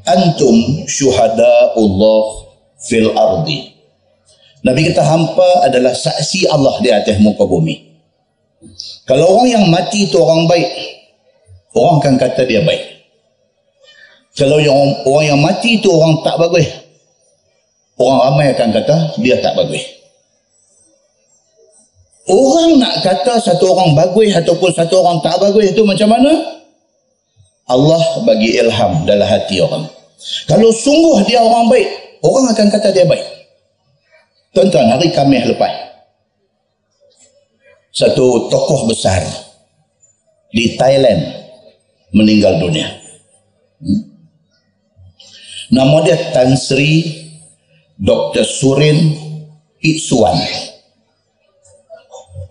Antum 0.03 0.87
syuhada 0.87 1.75
Allah 1.75 2.23
fil 2.79 3.11
ardi. 3.11 3.72
Nabi 4.63 4.87
kata 4.87 5.03
hampa 5.03 5.67
adalah 5.67 5.91
saksi 5.91 6.47
Allah 6.47 6.79
di 6.79 6.87
atas 6.87 7.19
muka 7.19 7.43
bumi. 7.43 7.93
Kalau 9.03 9.35
orang 9.35 9.51
yang 9.51 9.65
mati 9.67 10.07
itu 10.07 10.15
orang 10.15 10.47
baik, 10.47 10.71
orang 11.75 11.99
akan 11.99 12.15
kata 12.15 12.47
dia 12.47 12.63
baik. 12.63 12.83
Kalau 14.39 14.57
yang 14.63 15.03
orang 15.03 15.25
yang 15.35 15.39
mati 15.43 15.83
itu 15.83 15.91
orang 15.91 16.23
tak 16.23 16.39
bagus, 16.39 16.63
orang 17.99 18.19
ramai 18.23 18.47
akan 18.55 18.69
kata 18.71 18.95
dia 19.19 19.35
tak 19.43 19.53
bagus. 19.59 19.83
Orang 22.23 22.79
nak 22.79 23.03
kata 23.03 23.43
satu 23.43 23.67
orang 23.75 23.99
bagus 23.99 24.31
ataupun 24.31 24.71
satu 24.71 25.03
orang 25.03 25.19
tak 25.19 25.43
bagus 25.43 25.75
itu 25.75 25.83
macam 25.83 26.07
mana? 26.07 26.31
Allah 27.67 28.23
bagi 28.23 28.55
ilham 28.55 29.03
dalam 29.03 29.27
hati 29.27 29.59
orang. 29.59 29.91
Kalau 30.47 30.71
sungguh 30.71 31.27
dia 31.27 31.43
orang 31.43 31.67
baik, 31.67 31.87
orang 32.23 32.47
akan 32.55 32.67
kata 32.71 32.95
dia 32.95 33.03
baik. 33.03 33.42
Tuan-tuan, 34.53 34.85
hari 34.85 35.09
Khamis 35.09 35.49
lepas, 35.49 35.73
satu 37.89 38.53
tokoh 38.53 38.85
besar 38.85 39.21
di 40.53 40.77
Thailand 40.77 41.25
meninggal 42.13 42.61
dunia. 42.61 42.85
Hmm? 43.81 44.01
Nama 45.73 45.97
dia 46.05 46.17
Tan 46.29 46.53
Sri 46.53 47.01
Dr. 47.97 48.45
Surin 48.45 49.17
Itsuan. 49.81 50.37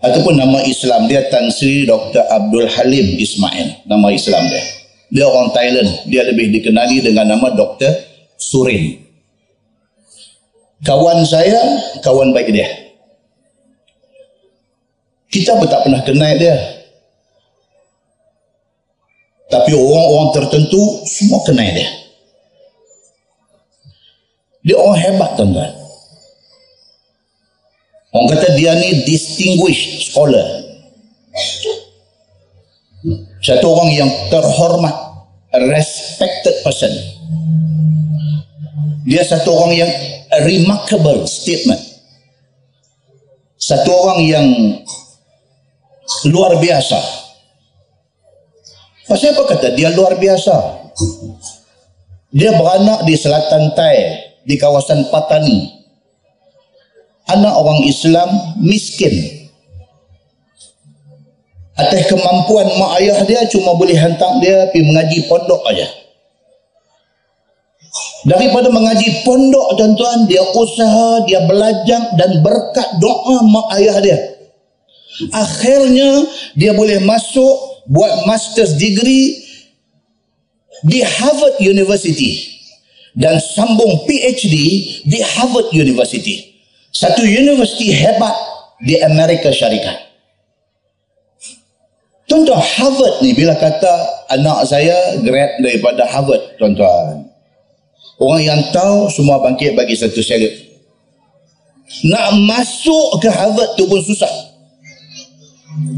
Ataupun 0.03 0.35
nama 0.35 0.59
Islam 0.67 1.07
dia 1.07 1.23
Tan 1.31 1.47
Sri 1.47 1.87
Dr. 1.87 2.27
Abdul 2.27 2.67
Halim 2.67 3.15
Ismail. 3.15 3.87
Nama 3.87 4.07
Islam 4.11 4.43
dia. 4.51 4.63
Dia 5.07 5.25
orang 5.31 5.55
Thailand. 5.55 5.87
Dia 6.11 6.27
lebih 6.27 6.51
dikenali 6.51 6.99
dengan 6.99 7.31
nama 7.31 7.55
Dr. 7.55 7.95
Surin. 8.35 9.02
Kawan 10.83 11.23
saya, 11.23 11.59
kawan 12.03 12.35
baik 12.35 12.51
dia. 12.51 12.67
Kita 15.31 15.57
pun 15.57 15.65
tak 15.65 15.87
pernah 15.87 16.03
kenal 16.03 16.35
dia. 16.37 16.53
Tapi 19.47 19.71
orang-orang 19.73 20.29
tertentu 20.35 20.81
semua 21.07 21.39
kenal 21.47 21.71
dia. 21.71 21.89
Dia 24.63 24.75
orang 24.79 24.99
hebat 24.99 25.29
tuan-tuan. 25.39 25.71
Orang 28.13 28.29
kata 28.37 28.53
dia 28.53 28.77
ni 28.77 29.03
distinguished 29.09 30.13
scholar 30.13 30.63
satu 33.43 33.65
orang 33.75 33.89
yang 33.91 34.09
terhormat 34.31 34.95
respected 35.67 36.55
person 36.63 36.93
dia 39.03 39.23
satu 39.23 39.51
orang 39.51 39.73
yang 39.75 39.91
remarkable 40.43 41.27
statement. 41.27 41.79
Satu 43.59 43.89
orang 43.91 44.19
yang 44.27 44.47
luar 46.27 46.59
biasa. 46.59 46.99
Pasal 49.07 49.35
apa 49.35 49.43
kata 49.55 49.75
dia 49.75 49.91
luar 49.91 50.15
biasa? 50.15 50.55
Dia 52.33 52.55
beranak 52.55 53.05
di 53.05 53.13
selatan 53.13 53.75
Thai 53.77 53.97
di 54.47 54.55
kawasan 54.57 55.07
Patani. 55.11 55.85
Anak 57.29 57.53
orang 57.55 57.87
Islam 57.87 58.29
miskin. 58.59 59.43
Atas 61.73 62.05
kemampuan 62.05 62.67
mak 62.77 63.01
ayah 63.01 63.17
dia 63.25 63.41
cuma 63.49 63.73
boleh 63.73 63.97
hantar 63.97 64.37
dia 64.43 64.69
pergi 64.69 64.85
mengaji 64.85 65.19
pondok 65.25 65.61
aja. 65.71 66.02
Daripada 68.23 68.71
mengaji 68.71 69.27
pondok 69.27 69.75
tuan-tuan, 69.75 70.23
dia 70.31 70.39
usaha, 70.55 71.27
dia 71.27 71.43
belajar 71.43 72.15
dan 72.15 72.39
berkat 72.39 72.87
doa 73.03 73.43
mak 73.43 73.67
ayah 73.75 73.99
dia. 73.99 74.17
Akhirnya 75.35 76.23
dia 76.55 76.71
boleh 76.71 77.03
masuk 77.03 77.83
buat 77.91 78.23
master's 78.23 78.79
degree 78.79 79.43
di 80.87 81.03
Harvard 81.03 81.59
University 81.59 82.47
dan 83.11 83.43
sambung 83.43 84.07
PhD 84.07 84.55
di 85.03 85.19
Harvard 85.19 85.75
University. 85.75 86.55
Satu 86.95 87.27
universiti 87.27 87.91
hebat 87.91 88.33
di 88.79 89.03
Amerika 89.03 89.51
Syarikat. 89.51 89.99
Tuan-tuan, 92.23 92.63
Harvard 92.63 93.19
ni 93.19 93.35
bila 93.35 93.51
kata 93.59 93.93
anak 94.31 94.63
saya 94.63 95.19
grad 95.19 95.59
daripada 95.59 96.07
Harvard, 96.07 96.55
tuan-tuan. 96.55 97.32
Orang 98.23 98.39
yang 98.39 98.63
tahu 98.71 99.11
semua 99.11 99.43
bangkit 99.43 99.75
bagi 99.75 99.99
satu 99.99 100.23
syarat. 100.23 100.55
Nak 102.07 102.39
masuk 102.47 103.19
ke 103.19 103.27
Harvard 103.27 103.75
tu 103.75 103.83
pun 103.83 103.99
susah. 103.99 104.31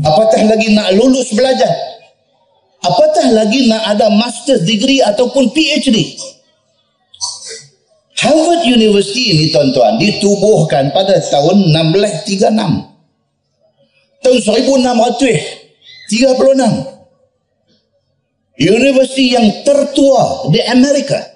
Apatah 0.02 0.42
lagi 0.50 0.74
nak 0.74 0.90
lulus 0.98 1.30
belajar. 1.38 1.70
Apatah 2.82 3.30
lagi 3.30 3.70
nak 3.70 3.94
ada 3.94 4.10
master's 4.10 4.66
degree 4.66 5.06
ataupun 5.06 5.54
PhD. 5.54 6.18
Harvard 8.26 8.66
University 8.66 9.38
ni 9.38 9.54
tuan-tuan 9.54 10.02
ditubuhkan 10.02 10.90
pada 10.98 11.22
tahun 11.22 11.70
1636. 11.70 12.42
Tahun 14.26 14.38
1600 14.42 15.62
36 16.06 16.94
Universiti 18.56 19.36
yang 19.36 19.52
tertua 19.62 20.50
di 20.50 20.64
Amerika 20.66 21.35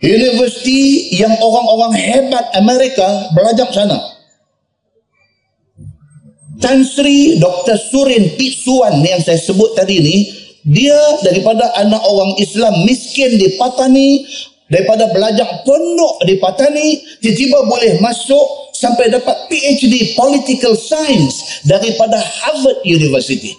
Universiti 0.00 1.12
yang 1.12 1.36
orang-orang 1.36 1.92
hebat 1.92 2.48
Amerika 2.56 3.28
belajar 3.36 3.68
sana 3.68 4.00
Tan 6.60 6.84
Sri 6.84 7.40
Dr. 7.40 7.76
Surin 7.76 8.36
Pitsuan 8.36 9.00
yang 9.04 9.20
saya 9.20 9.36
sebut 9.40 9.76
tadi 9.76 10.00
ni 10.00 10.16
dia 10.64 10.96
daripada 11.24 11.72
anak 11.80 12.00
orang 12.04 12.36
Islam 12.36 12.84
miskin 12.84 13.40
di 13.40 13.56
Patani 13.56 14.28
daripada 14.68 15.08
belajar 15.12 15.64
pondok 15.64 16.24
di 16.24 16.36
Patani 16.36 17.00
tiba-tiba 17.20 17.64
boleh 17.64 18.00
masuk 18.04 18.72
sampai 18.76 19.12
dapat 19.12 19.48
PhD 19.52 20.16
Political 20.16 20.72
Science 20.76 21.64
daripada 21.68 22.16
Harvard 22.16 22.80
University. 22.88 23.52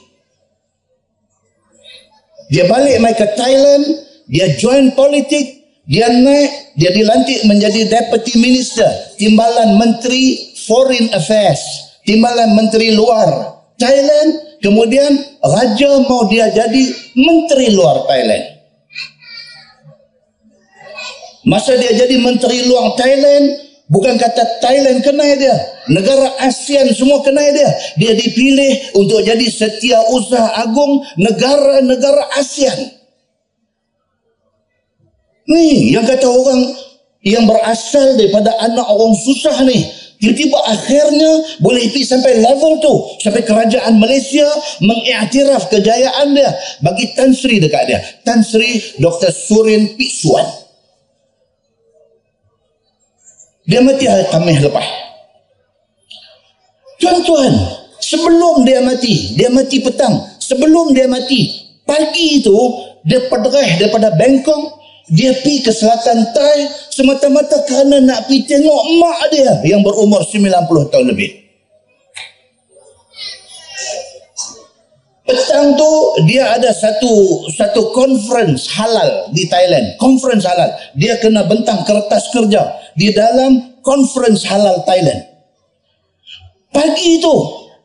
Dia 2.49 2.65
balik 2.67 2.97
mai 2.99 3.15
ke 3.15 3.25
Thailand, 3.37 3.85
dia 4.27 4.57
join 4.57 4.91
politik, 4.97 5.60
dia 5.91 6.07
naik, 6.07 6.79
dia 6.79 6.95
dilantik 6.95 7.43
menjadi 7.43 7.91
Deputy 7.91 8.39
Minister, 8.39 8.87
Timbalan 9.19 9.75
Menteri 9.75 10.55
Foreign 10.63 11.11
Affairs, 11.11 11.59
Timbalan 12.07 12.55
Menteri 12.55 12.95
Luar 12.95 13.59
Thailand, 13.75 14.63
kemudian 14.63 15.19
Raja 15.43 15.91
mau 16.07 16.31
dia 16.31 16.47
jadi 16.47 16.83
Menteri 17.19 17.75
Luar 17.75 18.07
Thailand. 18.07 18.63
Masa 21.43 21.75
dia 21.75 21.91
jadi 21.91 22.15
Menteri 22.23 22.71
Luar 22.71 22.95
Thailand, 22.95 23.67
Bukan 23.91 24.15
kata 24.15 24.63
Thailand 24.63 25.03
kenal 25.03 25.35
dia. 25.35 25.51
Negara 25.91 26.31
ASEAN 26.47 26.95
semua 26.95 27.19
kenal 27.27 27.43
dia. 27.51 27.67
Dia 27.99 28.15
dipilih 28.15 28.95
untuk 28.95 29.19
jadi 29.19 29.43
setiausaha 29.51 30.63
agung 30.63 31.03
negara-negara 31.19 32.39
ASEAN. 32.39 33.00
Ni 35.51 35.91
yang 35.91 36.07
kata 36.07 36.23
orang 36.31 36.71
yang 37.27 37.43
berasal 37.43 38.15
daripada 38.15 38.55
anak 38.63 38.87
orang 38.87 39.13
susah 39.19 39.67
ni. 39.67 39.83
Tiba-tiba 40.21 40.53
akhirnya 40.69 41.31
boleh 41.65 41.81
pergi 41.89 42.05
sampai 42.05 42.45
level 42.45 42.77
tu. 42.77 42.93
Sampai 43.25 43.41
kerajaan 43.41 43.97
Malaysia 43.97 44.45
mengiktiraf 44.79 45.65
kejayaan 45.73 46.37
dia. 46.37 46.49
Bagi 46.85 47.09
Tan 47.17 47.33
Sri 47.33 47.57
dekat 47.57 47.89
dia. 47.89 47.99
Tan 48.21 48.45
Sri 48.45 48.77
Dr. 49.01 49.33
Surin 49.33 49.97
Pisuan. 49.97 50.45
Dia 53.65 53.81
mati 53.81 54.05
hari 54.05 54.29
Khamis 54.29 54.61
lepas. 54.61 54.85
Tuan-tuan, 57.01 57.53
sebelum 57.97 58.61
dia 58.61 58.77
mati, 58.85 59.33
dia 59.33 59.49
mati 59.49 59.81
petang. 59.81 60.21
Sebelum 60.37 60.93
dia 60.93 61.09
mati, 61.09 61.49
pagi 61.81 62.45
itu, 62.45 62.53
dia 63.01 63.25
perderah 63.25 63.81
daripada 63.81 64.13
Bangkok 64.13 64.80
dia 65.11 65.35
pergi 65.43 65.59
ke 65.59 65.71
selatan 65.75 66.23
Thai 66.31 66.71
semata-mata 66.87 67.67
kerana 67.67 67.99
nak 67.99 68.31
pergi 68.31 68.47
tengok 68.47 68.81
mak 68.95 69.19
dia 69.27 69.51
yang 69.67 69.83
berumur 69.83 70.23
90 70.23 70.87
tahun 70.87 71.05
lebih. 71.11 71.31
Petang 75.27 75.75
tu 75.75 75.91
dia 76.31 76.55
ada 76.55 76.71
satu 76.71 77.43
satu 77.51 77.91
conference 77.91 78.71
halal 78.71 79.27
di 79.35 79.51
Thailand. 79.51 79.99
Conference 79.99 80.47
halal. 80.47 80.71
Dia 80.95 81.19
kena 81.19 81.43
bentang 81.43 81.83
kertas 81.83 82.31
kerja 82.31 82.71
di 82.95 83.11
dalam 83.11 83.83
conference 83.83 84.47
halal 84.47 84.79
Thailand. 84.87 85.27
Pagi 86.71 87.19
itu 87.19 87.35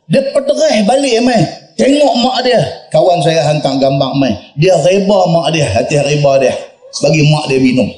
dia 0.06 0.30
perderah 0.30 0.78
balik 0.86 1.26
mai. 1.26 1.42
Tengok 1.74 2.14
mak 2.22 2.46
dia. 2.46 2.62
Kawan 2.94 3.18
saya 3.18 3.50
hantar 3.50 3.82
gambar 3.82 4.14
mai. 4.14 4.32
Dia 4.54 4.78
reba 4.78 5.26
mak 5.26 5.50
dia. 5.50 5.66
Hati 5.74 5.98
reba 6.02 6.38
dia 6.38 6.54
bagi 7.02 7.22
mak 7.28 7.50
dia 7.50 7.60
minum. 7.60 7.88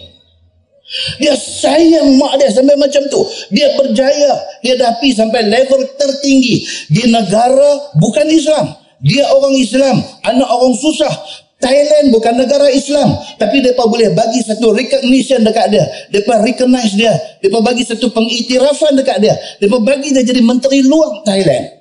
Dia 1.20 1.36
sayang 1.36 2.16
mak 2.16 2.40
dia 2.40 2.48
sampai 2.48 2.76
macam 2.80 3.04
tu. 3.12 3.20
Dia 3.52 3.76
berjaya. 3.76 4.32
Dia 4.64 4.74
dah 4.80 4.96
pergi 4.96 5.12
sampai 5.20 5.44
level 5.44 5.84
tertinggi. 6.00 6.64
Di 6.88 7.12
negara 7.12 7.92
bukan 8.00 8.24
Islam. 8.32 8.72
Dia 9.04 9.28
orang 9.28 9.54
Islam. 9.60 10.00
Anak 10.24 10.48
orang 10.48 10.72
susah. 10.80 11.12
Thailand 11.60 12.14
bukan 12.14 12.40
negara 12.40 12.72
Islam. 12.72 13.20
Tapi 13.36 13.60
mereka 13.60 13.84
boleh 13.84 14.16
bagi 14.16 14.40
satu 14.40 14.72
recognition 14.72 15.44
dekat 15.44 15.76
dia. 15.76 15.84
Mereka 16.08 16.34
recognize 16.40 16.96
dia. 16.96 17.12
Mereka 17.44 17.58
bagi 17.60 17.84
satu 17.84 18.08
pengiktirafan 18.08 18.96
dekat 18.96 19.20
dia. 19.20 19.34
Mereka 19.60 19.76
bagi 19.84 20.08
dia 20.16 20.24
jadi 20.24 20.40
menteri 20.40 20.80
luar 20.88 21.20
Thailand. 21.28 21.76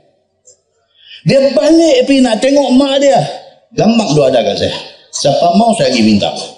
Dia 1.24 1.48
balik 1.56 1.98
pergi 2.08 2.20
nak 2.24 2.44
tengok 2.44 2.76
mak 2.76 3.00
dia. 3.00 3.20
Gampang 3.72 4.10
tu 4.12 4.22
ada 4.24 4.44
kat 4.44 4.68
saya. 4.68 4.76
Siapa 5.16 5.56
mau 5.56 5.72
saya 5.80 5.96
pergi 5.96 6.04
minta. 6.04 6.57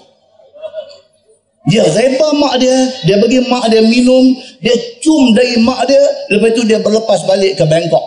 Dia 1.70 1.86
reba 1.86 2.34
mak 2.34 2.58
dia, 2.58 2.74
dia 3.06 3.16
bagi 3.22 3.38
mak 3.46 3.70
dia 3.70 3.78
minum, 3.86 4.34
dia 4.58 4.74
cum 4.98 5.30
dari 5.38 5.54
mak 5.62 5.86
dia, 5.86 6.02
lepas 6.34 6.50
tu 6.58 6.66
dia 6.66 6.82
berlepas 6.82 7.22
balik 7.30 7.54
ke 7.54 7.64
Bangkok. 7.64 8.02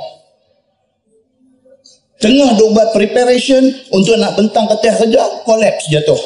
Tengah 2.19 2.59
dia 2.59 2.67
buat 2.71 2.91
preparation 2.91 3.63
untuk 3.95 4.19
nak 4.19 4.35
bentang 4.35 4.67
ke 4.67 4.75
teh 4.83 4.91
kerja, 4.91 5.23
collapse 5.47 5.87
jatuh. 5.87 6.19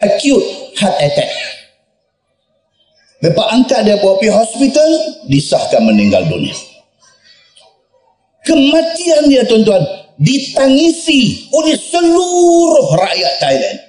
Acute 0.00 0.44
heart 0.80 0.96
attack. 1.04 1.32
Lepas 3.24 3.46
angkat 3.52 3.80
dia 3.88 3.96
bawa 4.00 4.20
pergi 4.20 4.32
hospital, 4.32 4.90
disahkan 5.28 5.84
meninggal 5.84 6.24
dunia. 6.28 6.52
Kematian 8.44 9.32
dia 9.32 9.44
tuan-tuan, 9.48 9.80
ditangisi 10.20 11.48
oleh 11.52 11.76
seluruh 11.76 12.92
rakyat 13.00 13.32
Thailand. 13.40 13.85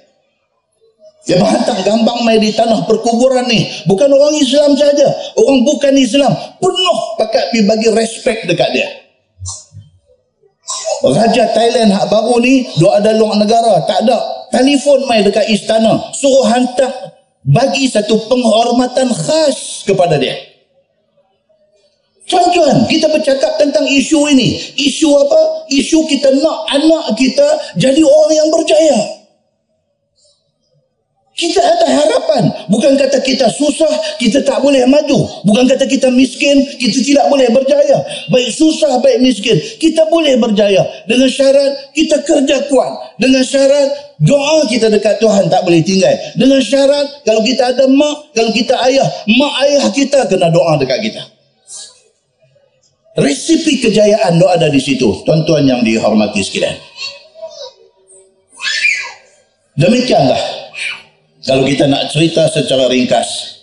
Dia 1.28 1.36
berhantar 1.36 1.84
gambar 1.84 2.24
mai 2.24 2.40
di 2.40 2.56
tanah 2.56 2.88
perkuburan 2.88 3.44
ni. 3.52 3.68
Bukan 3.84 4.08
orang 4.08 4.32
Islam 4.40 4.72
saja. 4.72 5.12
Orang 5.36 5.60
bukan 5.60 5.92
Islam. 6.00 6.32
Penuh 6.56 6.98
pakat 7.20 7.52
pergi 7.52 7.68
bagi 7.68 7.88
respect 7.92 8.48
dekat 8.48 8.72
dia. 8.72 8.88
Raja 11.04 11.52
Thailand 11.52 11.92
hak 11.92 12.08
baru 12.08 12.40
ni, 12.40 12.64
dua 12.80 13.04
ada 13.04 13.12
luar 13.12 13.36
negara. 13.36 13.84
Tak 13.84 14.08
ada. 14.08 14.48
Telefon 14.48 15.04
mai 15.04 15.20
dekat 15.20 15.44
istana. 15.52 16.00
Suruh 16.16 16.48
hantar 16.48 17.12
bagi 17.44 17.92
satu 17.92 18.24
penghormatan 18.24 19.12
khas 19.12 19.84
kepada 19.84 20.16
dia. 20.16 20.32
Tuan-tuan, 22.24 22.88
kita 22.88 23.08
bercakap 23.12 23.60
tentang 23.60 23.84
isu 23.84 24.32
ini. 24.32 24.56
Isu 24.80 25.12
apa? 25.12 25.68
Isu 25.68 26.08
kita 26.08 26.32
nak 26.40 26.72
anak 26.72 27.20
kita 27.20 27.76
jadi 27.76 28.00
orang 28.00 28.32
yang 28.32 28.48
berjaya. 28.48 29.18
Kita 31.38 31.62
ada 31.62 31.86
harapan. 31.86 32.50
Bukan 32.66 32.98
kata 32.98 33.22
kita 33.22 33.46
susah, 33.54 34.18
kita 34.18 34.42
tak 34.42 34.58
boleh 34.58 34.82
maju. 34.90 35.22
Bukan 35.46 35.70
kata 35.70 35.86
kita 35.86 36.10
miskin, 36.10 36.66
kita 36.82 36.98
tidak 36.98 37.30
boleh 37.30 37.46
berjaya. 37.54 38.02
Baik 38.26 38.50
susah, 38.50 38.98
baik 38.98 39.22
miskin. 39.22 39.54
Kita 39.78 40.10
boleh 40.10 40.34
berjaya. 40.34 40.82
Dengan 41.06 41.30
syarat 41.30 41.94
kita 41.94 42.26
kerja 42.26 42.66
kuat. 42.66 43.14
Dengan 43.22 43.46
syarat 43.46 44.18
doa 44.18 44.66
kita 44.66 44.90
dekat 44.90 45.22
Tuhan 45.22 45.46
tak 45.46 45.62
boleh 45.62 45.78
tinggal. 45.86 46.10
Dengan 46.34 46.58
syarat 46.58 47.06
kalau 47.22 47.46
kita 47.46 47.70
ada 47.70 47.86
mak, 47.86 48.34
kalau 48.34 48.50
kita 48.50 48.74
ayah, 48.90 49.06
mak 49.38 49.52
ayah 49.62 49.84
kita 49.94 50.26
kena 50.26 50.50
doa 50.50 50.74
dekat 50.74 50.98
kita. 51.06 51.22
Resipi 53.14 53.78
kejayaan 53.78 54.42
doa 54.42 54.58
ada 54.58 54.66
di 54.66 54.82
situ. 54.82 55.22
Tuan-tuan 55.22 55.70
yang 55.70 55.86
dihormati 55.86 56.42
sekalian. 56.42 56.74
Demikianlah 59.78 60.57
kalau 61.46 61.62
kita 61.62 61.86
nak 61.86 62.10
cerita 62.10 62.50
secara 62.50 62.90
ringkas 62.90 63.62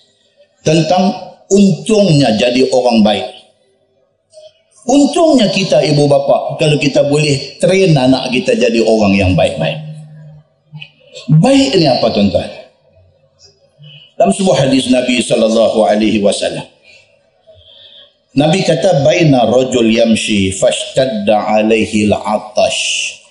tentang 0.64 1.12
untungnya 1.52 2.32
jadi 2.40 2.72
orang 2.72 3.04
baik. 3.04 3.28
Untungnya 4.86 5.50
kita 5.50 5.82
ibu 5.82 6.06
bapa 6.06 6.62
kalau 6.62 6.78
kita 6.78 7.02
boleh 7.10 7.58
train 7.58 7.98
anak 7.98 8.30
kita 8.30 8.54
jadi 8.54 8.80
orang 8.86 9.18
yang 9.18 9.32
baik-baik. 9.34 9.82
Baik 11.42 11.74
ini 11.74 11.90
apa 11.90 12.06
tuan-tuan? 12.14 12.50
Dalam 14.16 14.32
sebuah 14.32 14.70
hadis 14.70 14.88
Nabi 14.94 15.20
sallallahu 15.20 15.84
alaihi 15.84 16.24
wasallam 16.24 16.64
Nabi 18.36 18.64
kata 18.68 19.04
baina 19.04 19.48
rajul 19.48 19.88
yamshi 19.92 20.52
fashtadda 20.56 21.56
alaihi 21.60 22.08
al-atash 22.12 23.25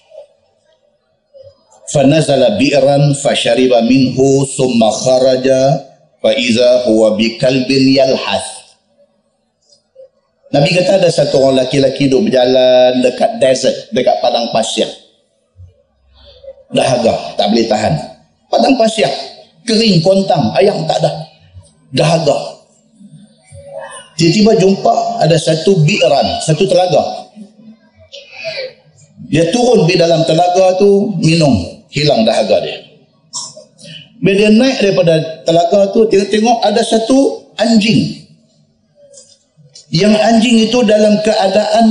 فنزل 1.94 2.42
fashariba 3.14 3.78
minhu 3.87 4.42
summa 4.50 4.90
ثم 4.90 4.98
خرج 5.07 5.46
huwa 6.90 7.14
bi 7.14 7.38
kalbin 7.38 7.94
يلحث 7.94 8.46
Nabi 10.54 10.70
kata 10.70 11.02
ada 11.02 11.11
satu 11.11 11.42
orang 11.42 11.66
lelaki-lelaki 11.66 12.07
duduk 12.07 12.30
berjalan 12.30 13.02
dekat 13.02 13.42
desert, 13.42 13.90
dekat 13.90 14.22
padang 14.22 14.54
pasir. 14.54 14.87
Dahaga, 16.70 17.35
tak 17.35 17.50
boleh 17.50 17.66
tahan. 17.66 17.98
Padang 18.46 18.78
pasir, 18.78 19.11
kering, 19.66 19.98
kontang, 19.98 20.54
ayam 20.54 20.87
tak 20.87 21.02
ada. 21.02 21.26
Dahaga. 21.90 22.62
Tiba-tiba 24.14 24.54
jumpa 24.62 25.26
ada 25.26 25.35
satu 25.35 25.74
bi'ran, 25.83 26.38
satu 26.46 26.70
telaga. 26.70 27.02
Dia 29.26 29.50
turun 29.50 29.90
di 29.90 29.98
dalam 29.98 30.22
telaga 30.22 30.78
tu 30.78 31.18
minum 31.18 31.74
hilang 31.94 32.26
dahaga 32.26 32.59
dia. 32.61 32.78
Bila 34.18 34.35
dia 34.35 34.50
naik 34.50 34.76
daripada 34.83 35.14
telaga 35.46 35.94
tu, 35.94 36.11
dia 36.11 36.26
tengok 36.26 36.59
ada 36.66 36.83
satu 36.83 37.46
anjing. 37.61 38.24
Yang 39.94 40.14
anjing 40.18 40.57
itu 40.66 40.78
dalam 40.83 41.22
keadaan 41.22 41.87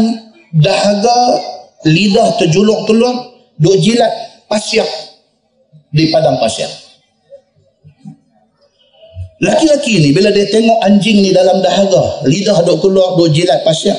dahaga, 0.59 1.39
lidah 1.87 2.35
terjuluk-tuluk, 2.35 3.15
duk 3.63 3.77
jilat 3.79 4.11
pasir 4.51 4.83
di 5.93 6.11
padang 6.11 6.35
pasir. 6.41 6.67
Laki-laki 9.43 9.99
ni 9.99 10.09
bila 10.15 10.31
dia 10.31 10.47
tengok 10.47 10.79
anjing 10.83 11.23
ni 11.23 11.31
dalam 11.31 11.63
dahaga, 11.63 12.27
lidah 12.27 12.59
duk 12.65 12.79
keluar, 12.83 13.15
duk 13.15 13.31
jilat 13.31 13.61
pasir, 13.63 13.95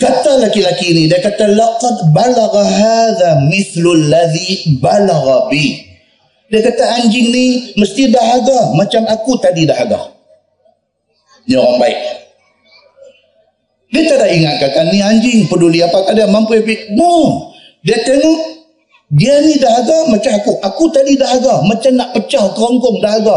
Kata 0.00 0.40
laki-laki 0.40 0.96
ni, 0.96 1.12
dia 1.12 1.20
kata, 1.20 1.44
laqad 1.52 2.08
balagha 2.16 2.64
hadha 2.64 3.44
mithlu 3.52 3.92
alladhi 3.92 4.80
balagha 4.80 5.52
bi. 5.52 5.76
Dia 6.48 6.64
kata, 6.64 7.04
anjing 7.04 7.28
ni 7.28 7.76
mesti 7.76 8.08
dahaga 8.08 8.72
macam 8.80 9.04
aku 9.04 9.36
tadi 9.36 9.68
dahaga. 9.68 10.16
Ni 11.44 11.52
orang 11.52 11.76
baik. 11.76 11.98
Dia 13.92 14.06
tak 14.08 14.24
ada 14.24 14.26
ingat 14.32 14.56
kata, 14.62 14.88
ni 14.88 15.04
anjing 15.04 15.44
peduli 15.52 15.84
apakah 15.84 16.16
dia 16.16 16.24
mampu 16.24 16.56
epic. 16.56 16.96
No. 16.96 17.52
Dia 17.84 18.00
tengok, 18.00 18.40
dia 19.12 19.36
ni 19.44 19.60
dahaga 19.60 20.08
macam 20.08 20.32
aku. 20.32 20.52
Aku 20.64 20.84
tadi 20.94 21.20
dahaga. 21.20 21.60
Macam 21.68 21.92
nak 21.92 22.16
pecah 22.16 22.56
kerongkong 22.56 23.04
dahaga. 23.04 23.36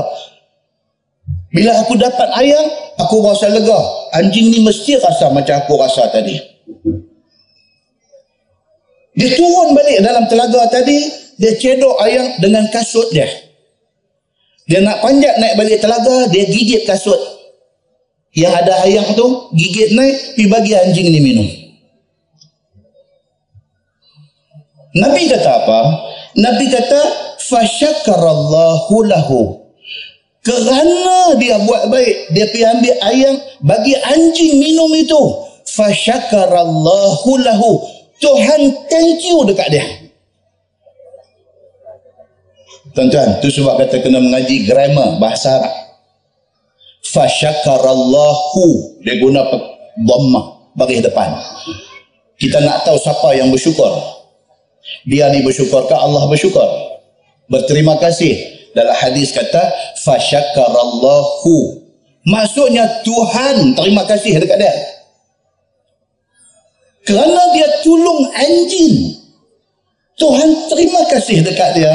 Bila 1.51 1.75
aku 1.83 1.99
dapat 1.99 2.29
ayam, 2.39 2.65
aku 3.01 3.19
rasa 3.19 3.51
lega. 3.51 3.77
Anjing 4.15 4.47
ni 4.53 4.63
mesti 4.63 4.95
rasa 4.95 5.27
macam 5.33 5.59
aku 5.59 5.75
rasa 5.75 6.07
tadi. 6.07 6.52
Dia 9.13 9.29
turun 9.37 9.77
balik 9.77 9.99
dalam 10.01 10.25
telaga 10.25 10.73
tadi, 10.73 10.97
dia 11.37 11.53
cedok 11.53 12.01
ayam 12.01 12.25
dengan 12.41 12.65
kasut 12.73 13.13
dia. 13.13 13.29
Dia 14.65 14.79
nak 14.81 15.03
panjat 15.03 15.37
naik 15.37 15.59
balik 15.59 15.79
telaga, 15.83 16.31
dia 16.31 16.47
gigit 16.49 16.87
kasut. 16.87 17.19
Yang 18.33 18.53
ada 18.65 18.73
ayam 18.89 19.05
tu 19.13 19.53
gigit 19.53 19.93
naik, 19.93 20.33
pi 20.33 20.49
bagi 20.49 20.73
anjing 20.73 21.07
ni 21.13 21.19
minum. 21.21 21.49
Nabi 24.93 25.29
kata 25.29 25.49
apa? 25.61 25.79
Nabi 26.37 26.65
kata 26.69 27.01
fasyakarallahu 27.37 28.95
lahu. 29.09 29.41
Kerana 30.43 31.39
dia 31.39 31.55
buat 31.63 31.87
baik, 31.87 32.35
dia 32.35 32.45
pergi 32.51 32.65
ambil 32.67 32.95
ayam 33.07 33.35
bagi 33.63 33.95
anjing 33.95 34.59
minum 34.59 34.91
itu. 34.91 35.42
Fasyakarallahu 35.73 37.29
lahu. 37.41 37.81
Tuhan 38.21 38.61
thank 38.87 39.19
you 39.25 39.41
dekat 39.49 39.67
dia. 39.73 39.85
Tuan-tuan, 42.93 43.41
tu 43.41 43.49
sebab 43.49 43.81
kata 43.81 44.05
kena 44.05 44.21
mengaji 44.21 44.69
grammar 44.69 45.17
bahasa 45.17 45.57
Arab. 45.57 45.73
Fasyakarallahu. 47.09 49.01
Dia 49.01 49.17
guna 49.17 49.49
dhamma 49.97 50.41
bagi 50.77 51.01
depan. 51.01 51.33
Kita 52.37 52.61
nak 52.61 52.85
tahu 52.85 52.97
siapa 53.01 53.33
yang 53.33 53.49
bersyukur. 53.49 53.89
Dia 55.09 55.33
ni 55.33 55.41
bersyukur 55.41 55.89
ke 55.89 55.95
Allah 55.97 56.29
bersyukur. 56.29 56.65
Berterima 57.49 57.97
kasih. 57.97 58.37
Dalam 58.77 58.93
hadis 58.93 59.33
kata 59.33 59.73
fasyakarallahu. 60.05 61.81
Maksudnya 62.29 63.01
Tuhan 63.01 63.73
terima 63.73 64.05
kasih 64.05 64.37
dekat 64.37 64.61
dia. 64.61 64.73
Kerana 67.03 67.41
dia 67.51 67.67
tolong 67.83 68.31
anjing. 68.31 69.19
Tuhan 70.13 70.49
terima 70.71 71.01
kasih 71.09 71.43
dekat 71.43 71.69
dia 71.75 71.93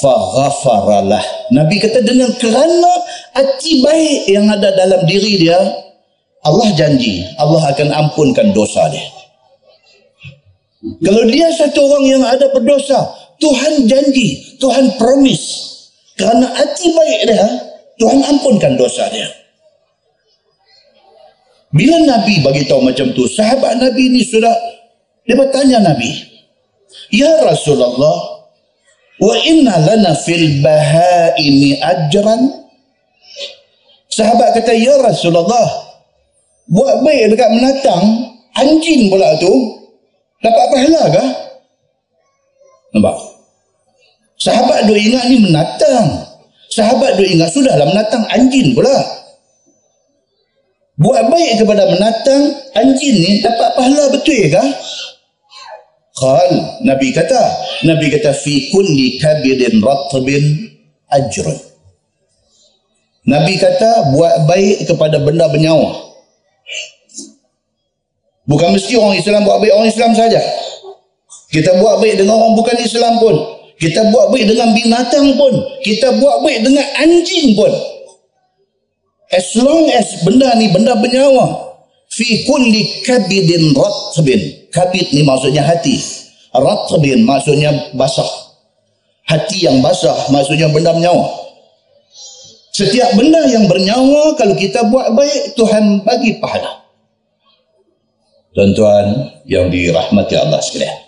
faghafaralah. 0.00 1.52
Nabi 1.52 1.76
kata 1.76 2.00
dengan 2.00 2.32
kerana 2.40 2.92
hati 3.36 3.84
baik 3.84 4.20
yang 4.32 4.48
ada 4.48 4.72
dalam 4.72 5.04
diri 5.04 5.44
dia, 5.44 5.60
Allah 6.40 6.72
janji 6.72 7.20
Allah 7.36 7.68
akan 7.68 7.88
ampunkan 7.92 8.56
dosa 8.56 8.88
dia. 8.88 9.04
Kalau 11.04 11.28
dia 11.28 11.52
satu 11.52 11.76
orang 11.92 12.04
yang 12.08 12.24
ada 12.24 12.48
berdosa, 12.56 13.04
Tuhan 13.36 13.84
janji, 13.84 14.56
Tuhan 14.56 14.96
promise. 14.96 15.68
Kerana 16.16 16.48
hati 16.56 16.88
baik 16.96 17.20
dia, 17.28 17.46
Tuhan 18.00 18.24
ampunkan 18.24 18.80
dosa 18.80 19.04
dia. 19.12 19.28
Bila 21.70 22.02
Nabi 22.02 22.42
bagi 22.42 22.66
tahu 22.66 22.82
macam 22.82 23.14
tu, 23.14 23.30
sahabat 23.30 23.78
Nabi 23.78 24.10
ni 24.10 24.26
sudah 24.26 24.52
dia 25.22 25.38
bertanya 25.38 25.78
Nabi, 25.94 26.10
"Ya 27.14 27.30
Rasulullah, 27.46 28.50
wa 29.22 29.34
inna 29.46 29.78
lana 29.78 30.18
fil 30.18 30.58
bahaimi 30.58 31.78
ajran? 31.78 32.66
Sahabat 34.10 34.58
kata 34.58 34.74
ya 34.74 34.98
Rasulullah 34.98 35.94
buat 36.66 37.06
baik 37.06 37.38
dekat 37.38 37.50
menatang 37.54 38.02
anjing 38.58 39.06
pula 39.06 39.38
tu 39.38 39.54
dapat 40.42 40.66
pahala 40.74 41.02
ke 41.14 41.24
nampak? 42.98 43.16
Sahabat 44.40 44.90
duk 44.90 44.98
ingat 44.98 45.30
ni 45.30 45.38
menatang. 45.38 46.26
Sahabat 46.74 47.14
duk 47.14 47.30
ingat 47.30 47.54
sudahlah 47.54 47.86
menatang 47.86 48.26
anjing 48.34 48.74
pula 48.74 49.19
buat 51.00 51.32
baik 51.32 51.64
kepada 51.64 51.88
menatang 51.88 52.42
anjing 52.76 53.16
ni 53.24 53.40
dapat 53.40 53.72
pahala 53.72 54.12
betul 54.12 54.36
ke 54.52 54.64
Qal 56.20 56.50
Nabi 56.84 57.16
kata 57.16 57.40
Nabi 57.88 58.12
kata 58.12 58.36
fi 58.36 58.68
kulli 58.68 59.16
kabirin 59.16 59.80
ratbin 59.80 60.44
ajrun 61.08 61.56
Nabi 63.24 63.56
kata 63.56 64.12
buat 64.12 64.44
baik 64.44 64.84
kepada 64.84 65.24
benda 65.24 65.48
bernyawa 65.48 66.10
Bukan 68.50 68.74
mesti 68.74 68.98
orang 68.98 69.14
Islam 69.14 69.46
buat 69.46 69.62
baik 69.62 69.70
orang 69.70 69.90
Islam 69.94 70.10
saja. 70.10 70.42
Kita 71.54 71.78
buat 71.78 72.02
baik 72.02 72.18
dengan 72.18 72.34
orang 72.34 72.58
bukan 72.58 72.76
Islam 72.82 73.22
pun. 73.22 73.34
Kita 73.78 74.10
buat 74.10 74.34
baik 74.34 74.50
dengan 74.50 74.74
binatang 74.74 75.38
pun. 75.38 75.54
Kita 75.86 76.18
buat 76.18 76.42
baik 76.42 76.66
dengan 76.66 76.82
anjing 76.98 77.54
pun. 77.54 77.70
As 79.30 79.54
long 79.54 79.86
as 79.94 80.26
benda 80.26 80.58
ni 80.58 80.74
benda 80.74 80.98
bernyawa. 80.98 81.70
Fi 82.10 82.42
kulli 82.50 83.06
kabidin 83.06 83.70
ratbin. 83.78 84.66
Kabit 84.74 85.14
ni 85.14 85.22
maksudnya 85.22 85.62
hati. 85.62 86.02
Ratbin 86.50 87.22
maksudnya 87.22 87.70
basah. 87.94 88.26
Hati 89.30 89.70
yang 89.70 89.78
basah 89.78 90.34
maksudnya 90.34 90.66
benda 90.74 90.90
bernyawa. 90.90 91.30
Setiap 92.74 93.14
benda 93.14 93.46
yang 93.46 93.70
bernyawa 93.70 94.34
kalau 94.34 94.58
kita 94.58 94.82
buat 94.90 95.14
baik 95.14 95.54
Tuhan 95.54 96.02
bagi 96.02 96.42
pahala. 96.42 96.82
Tuan-tuan 98.50 99.30
yang 99.46 99.70
dirahmati 99.70 100.34
Allah 100.34 100.58
sekalian. 100.58 100.98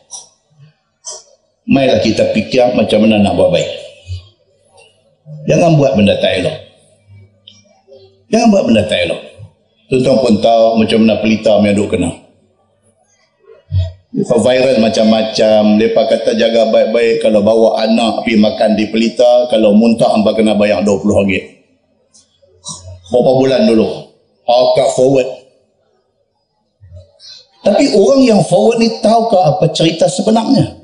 Marilah 1.67 1.99
kita 1.99 2.31
fikir 2.31 2.79
macam 2.79 3.03
mana 3.03 3.19
nak 3.19 3.35
buat 3.35 3.51
baik. 3.51 3.71
Jangan 5.51 5.75
buat 5.75 5.99
benda 5.99 6.15
tak 6.23 6.39
elok 6.39 6.62
jangan 8.33 8.49
buat 8.49 8.65
benda 8.65 8.83
tak 8.89 9.05
elok. 9.07 9.21
Tuan-tuan 9.93 10.17
pun 10.25 10.35
tahu 10.41 10.81
macam 10.81 10.99
mana 11.05 11.21
pelita 11.21 11.53
yang 11.61 11.77
duk 11.77 11.93
kena. 11.93 12.11
Viral 14.13 14.77
macam-macam. 14.81 15.81
Mereka 15.81 16.03
kata 16.09 16.33
jaga 16.37 16.69
baik-baik. 16.69 17.25
Kalau 17.25 17.41
bawa 17.41 17.81
anak 17.85 18.25
pergi 18.25 18.41
makan 18.41 18.71
di 18.77 18.89
pelita 18.93 19.49
kalau 19.49 19.73
muntah 19.73 20.13
hamba 20.13 20.37
kena 20.37 20.57
bayar 20.57 20.85
20 20.85 21.01
ringgit. 21.05 21.45
Berapa 23.09 23.33
bulan 23.37 23.69
dulu? 23.69 23.89
Akak 24.49 24.89
forward? 24.97 25.29
Tapi 27.63 27.93
orang 27.97 28.21
yang 28.25 28.41
forward 28.45 28.81
ni 28.81 28.89
tahu 29.01 29.29
ke 29.33 29.39
apa 29.39 29.65
cerita 29.77 30.09
sebenarnya? 30.09 30.77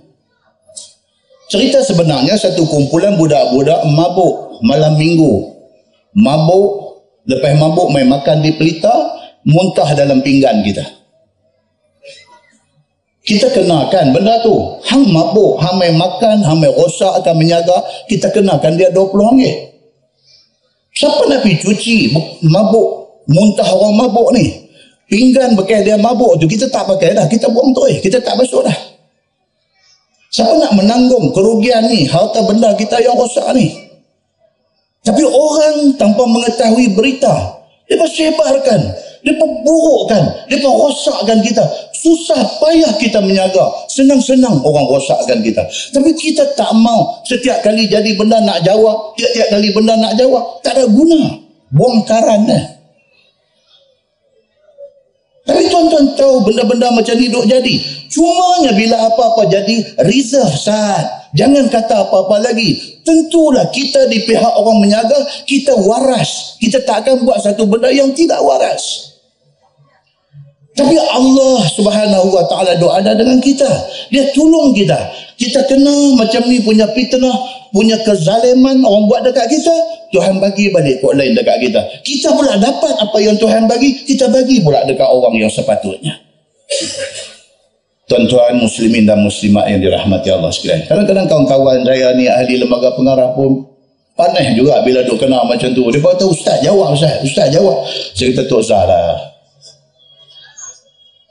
Cerita 1.49 1.81
sebenarnya 1.81 2.37
satu 2.37 2.69
kumpulan 2.69 3.17
budak-budak 3.17 3.81
mabuk 3.93 4.61
malam 4.65 5.01
minggu. 5.01 5.53
Mabuk 6.13 6.88
lepas 7.29 7.53
mabuk 7.61 7.93
main 7.93 8.09
makan 8.09 8.41
di 8.41 8.57
pelita 8.57 8.93
muntah 9.45 9.93
dalam 9.93 10.25
pinggan 10.25 10.65
kita 10.65 10.99
kita 13.29 13.45
kenakan 13.53 14.17
benda 14.17 14.41
tu. 14.41 14.57
Hang 14.89 15.05
mabuk, 15.13 15.61
hang 15.61 15.77
main 15.77 15.93
makan, 16.01 16.41
hang 16.41 16.65
main 16.65 16.73
rosak 16.73 17.13
akan 17.21 17.37
menyaga, 17.37 17.77
kita 18.09 18.33
kenakan 18.33 18.81
dia 18.81 18.89
20 18.89 19.05
ringgit. 19.13 19.57
Siapa 20.97 21.29
nak 21.29 21.45
pergi 21.45 21.61
cuci 21.61 21.97
mabuk, 22.49 23.21
muntah 23.29 23.69
orang 23.69 24.01
mabuk 24.01 24.33
ni? 24.33 24.65
Pinggan 25.13 25.53
pakai 25.61 25.85
dia 25.85 26.01
mabuk 26.01 26.41
tu, 26.41 26.49
kita 26.49 26.73
tak 26.73 26.89
pakai 26.89 27.13
dah, 27.13 27.29
kita 27.29 27.53
buang 27.53 27.77
tu 27.77 27.85
eh, 27.85 28.01
kita 28.01 28.17
tak 28.25 28.33
basuh 28.41 28.65
dah. 28.65 28.79
Siapa 30.33 30.57
nak 30.57 30.73
menanggung 30.77 31.29
kerugian 31.33 31.85
ni, 31.85 32.09
harta 32.09 32.41
benda 32.49 32.73
kita 32.81 32.97
yang 33.05 33.13
rosak 33.13 33.45
ni? 33.53 33.88
Tapi 35.09 35.25
orang 35.25 35.97
tanpa 35.97 36.29
mengetahui 36.29 36.93
berita, 36.93 37.33
dia 37.89 37.97
sebarkan, 38.05 38.81
dia 39.25 39.33
burukkan, 39.41 40.23
dia 40.53 40.61
rosakkan 40.69 41.41
kita. 41.41 41.65
Susah 41.97 42.61
payah 42.61 42.93
kita 43.01 43.17
menyaga. 43.25 43.89
Senang-senang 43.89 44.61
orang 44.61 44.85
rosakkan 44.85 45.41
kita. 45.41 45.65
Tapi 45.97 46.13
kita 46.13 46.45
tak 46.53 46.77
mau 46.77 47.25
setiap 47.25 47.65
kali 47.65 47.89
jadi 47.89 48.21
benda 48.21 48.37
nak 48.45 48.61
jawab 48.61 49.17
tiap-tiap 49.17 49.49
kali 49.49 49.69
benda 49.73 49.97
nak 49.97 50.13
jawab 50.21 50.61
tak 50.61 50.77
ada 50.77 50.85
guna. 50.85 51.41
Buang 51.73 52.05
karan 52.05 52.45
eh. 52.49 52.65
tapi 55.49 55.65
tuan-tuan 55.73 56.13
tahu 56.13 56.45
benda-benda 56.45 56.93
macam 56.93 57.17
ni 57.17 57.33
duk 57.33 57.49
jadi. 57.49 57.75
Cumanya 58.13 58.77
bila 58.77 58.97
apa-apa 59.09 59.49
jadi 59.49 59.77
reserve 60.05 60.53
saat 60.53 61.18
jangan 61.37 61.69
kata 61.69 62.09
apa-apa 62.09 62.41
lagi 62.41 63.01
tentulah 63.05 63.69
kita 63.73 64.09
di 64.09 64.25
pihak 64.25 64.53
orang 64.57 64.79
menyaga 64.81 65.19
kita 65.45 65.73
waras 65.85 66.57
kita 66.61 66.81
tak 66.85 67.05
akan 67.05 67.25
buat 67.25 67.41
satu 67.41 67.69
benda 67.69 67.93
yang 67.93 68.13
tidak 68.17 68.41
waras 68.41 69.09
tapi 70.79 70.95
Allah 70.95 71.67
subhanahu 71.75 72.31
wa 72.31 72.47
ta'ala 72.47 72.79
doa 72.79 73.03
ada 73.03 73.11
dengan 73.19 73.43
kita. 73.43 73.67
Dia 74.15 74.31
tolong 74.31 74.71
kita. 74.71 74.95
Kita 75.35 75.67
kena 75.67 76.15
macam 76.15 76.47
ni 76.47 76.63
punya 76.63 76.87
fitnah, 76.95 77.35
punya 77.75 77.99
kezaliman 78.07 78.87
orang 78.87 79.11
buat 79.11 79.27
dekat 79.27 79.51
kita. 79.51 79.75
Tuhan 80.15 80.39
bagi 80.39 80.71
balik 80.71 81.03
kot 81.03 81.19
lain 81.19 81.35
dekat 81.35 81.59
kita. 81.67 81.83
Kita 82.07 82.31
pula 82.31 82.55
dapat 82.63 82.95
apa 82.95 83.19
yang 83.19 83.35
Tuhan 83.43 83.67
bagi, 83.67 84.07
kita 84.07 84.31
bagi 84.31 84.63
pula 84.63 84.87
dekat 84.87 85.05
orang 85.05 85.35
yang 85.35 85.51
sepatutnya. 85.51 86.15
Tuan-tuan 88.09 88.57
muslimin 88.57 89.05
dan 89.05 89.21
muslimat 89.21 89.69
yang 89.69 89.85
dirahmati 89.85 90.33
Allah 90.33 90.49
sekalian. 90.49 90.89
Kadang-kadang 90.89 91.29
kawan-kawan 91.29 91.85
saya 91.85 92.17
ni 92.17 92.25
ahli 92.25 92.57
lembaga 92.57 92.97
pengarah 92.97 93.37
pun 93.37 93.69
panas 94.17 94.49
juga 94.57 94.81
bila 94.81 95.05
duk 95.05 95.21
kena 95.21 95.45
macam 95.45 95.69
tu. 95.77 95.85
Dia 95.93 96.01
kata 96.01 96.25
ustaz 96.25 96.65
jawab 96.65 96.97
ustaz, 96.97 97.21
ustaz 97.21 97.53
jawab. 97.53 97.85
Saya 98.17 98.33
kata 98.33 98.43
tu 98.49 98.57
ustaz 98.65 98.89
lah. 98.89 99.13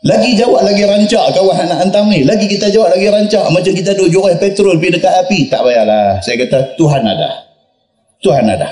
Lagi 0.06 0.38
jawab 0.38 0.62
lagi 0.62 0.86
rancak 0.86 1.34
kawan 1.34 1.58
anak 1.66 1.78
hantam 1.82 2.14
ni. 2.14 2.22
Lagi 2.22 2.46
kita 2.46 2.70
jawab 2.70 2.94
lagi 2.94 3.10
rancak. 3.10 3.50
Macam 3.50 3.74
kita 3.74 3.98
duduk 3.98 4.14
jual 4.14 4.34
petrol 4.38 4.78
pergi 4.78 5.02
dekat 5.02 5.14
api. 5.26 5.40
Tak 5.50 5.66
payahlah. 5.66 6.22
Saya 6.22 6.46
kata 6.46 6.78
Tuhan 6.78 7.02
ada. 7.02 7.30
Tuhan 8.22 8.46
ada. 8.46 8.70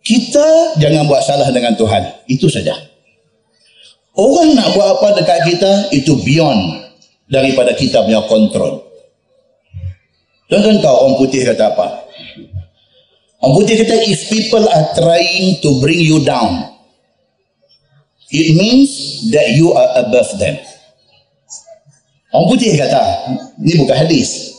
Kita 0.00 0.80
jangan 0.80 1.04
buat 1.04 1.20
salah 1.20 1.52
dengan 1.52 1.76
Tuhan. 1.76 2.24
Itu 2.24 2.48
saja. 2.48 2.95
Orang 4.16 4.56
nak 4.56 4.72
buat 4.72 4.96
apa 4.96 5.20
dekat 5.20 5.38
kita, 5.52 5.72
itu 5.92 6.16
beyond 6.24 6.88
daripada 7.28 7.76
kita 7.76 8.00
punya 8.00 8.24
kontrol. 8.24 8.80
Tuan-tuan 10.48 10.80
tahu 10.80 10.96
orang 10.96 11.16
putih 11.20 11.42
kata 11.44 11.74
apa? 11.74 11.86
Orang 13.44 13.60
putih 13.60 13.76
kata, 13.76 13.92
if 14.08 14.32
people 14.32 14.64
are 14.64 14.88
trying 14.96 15.60
to 15.60 15.68
bring 15.84 16.00
you 16.00 16.24
down, 16.24 16.64
it 18.32 18.56
means 18.56 19.28
that 19.34 19.52
you 19.52 19.76
are 19.76 19.90
above 20.00 20.32
them. 20.40 20.56
Orang 22.32 22.46
putih 22.56 22.72
kata, 22.72 23.02
ini 23.60 23.84
bukan 23.84 23.96
hadis. 24.00 24.54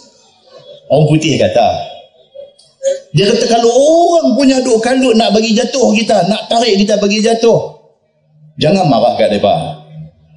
Orang 0.86 1.10
putih 1.10 1.34
kata, 1.40 1.68
dia 3.16 3.26
kata 3.32 3.46
kalau 3.50 3.72
orang 3.74 4.38
punya 4.38 4.62
duk 4.62 4.78
kalut 4.84 5.18
nak 5.18 5.34
bagi 5.34 5.56
jatuh 5.56 5.90
kita, 5.98 6.30
nak 6.30 6.46
tarik 6.46 6.78
kita 6.78 7.00
bagi 7.02 7.24
jatuh. 7.24 7.77
Jangan 8.58 8.86
marah 8.90 9.14
kat 9.18 9.30
mereka. 9.30 9.54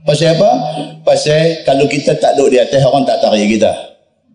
Pasal 0.04 0.36
apa? 0.36 0.50
Pasal 1.04 1.64
kalau 1.64 1.88
kita 1.88 2.16
tak 2.20 2.36
duduk 2.36 2.56
di 2.56 2.58
atas, 2.60 2.84
orang 2.84 3.04
tak 3.08 3.20
tarik 3.20 3.48
kita. 3.48 3.72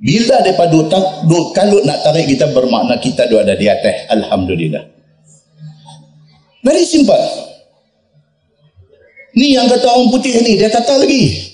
Bila 0.01 0.41
mereka 0.41 0.65
duduk, 0.69 1.05
duduk 1.29 1.45
kalut 1.53 1.83
nak 1.85 2.01
tarik 2.01 2.25
kita, 2.25 2.49
bermakna 2.53 2.97
kita 2.97 3.29
duduk 3.29 3.45
ada 3.45 3.53
di 3.53 3.69
atas. 3.69 4.09
Alhamdulillah. 4.09 4.83
Very 6.65 6.85
simple. 6.85 7.21
Ni 9.37 9.53
yang 9.53 9.69
kata 9.69 9.85
orang 9.85 10.09
putih 10.09 10.33
ni, 10.41 10.57
dia 10.57 10.69
kata 10.73 10.97
lagi. 10.97 11.53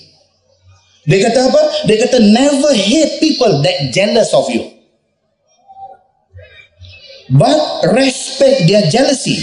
Dia 1.04 1.18
kata 1.28 1.50
apa? 1.50 1.62
Dia 1.84 1.96
kata 2.06 2.16
never 2.22 2.72
hate 2.72 3.20
people 3.20 3.60
that 3.60 3.90
jealous 3.90 4.30
of 4.32 4.46
you 4.48 4.72
but 7.32 7.56
respect 7.96 8.68
their 8.68 8.84
jealousy 8.92 9.40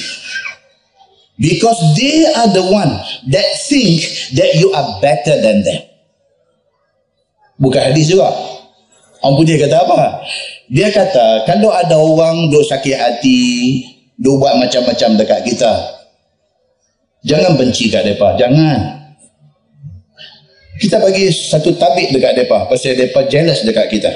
because 1.39 1.79
they 1.95 2.27
are 2.35 2.51
the 2.51 2.61
one 2.67 2.91
that 3.31 3.47
think 3.65 4.03
that 4.35 4.59
you 4.59 4.69
are 4.75 4.99
better 4.99 5.39
than 5.39 5.63
them. 5.63 5.81
Bukan 7.59 7.79
hadis 7.79 8.11
juga. 8.11 8.29
Orang 9.19 9.35
putih 9.39 9.59
kata 9.59 9.83
apa? 9.83 10.23
Dia 10.71 10.91
kata 10.91 11.43
kalau 11.43 11.71
ada 11.75 11.95
orang 11.95 12.47
duk 12.51 12.63
sakit 12.63 12.95
hati 12.95 13.83
duk 14.15 14.39
buat 14.39 14.55
macam-macam 14.59 15.19
dekat 15.19 15.43
kita 15.43 15.71
jangan 17.23 17.59
benci 17.59 17.91
kat 17.91 18.05
mereka. 18.07 18.35
Jangan. 18.39 18.79
Kita 20.79 20.95
bagi 21.03 21.27
satu 21.27 21.75
tabik 21.75 22.15
dekat 22.15 22.39
mereka 22.39 22.63
pasal 22.71 22.95
mereka 22.95 23.27
jealous 23.27 23.59
dekat 23.67 23.87
kita. 23.91 24.11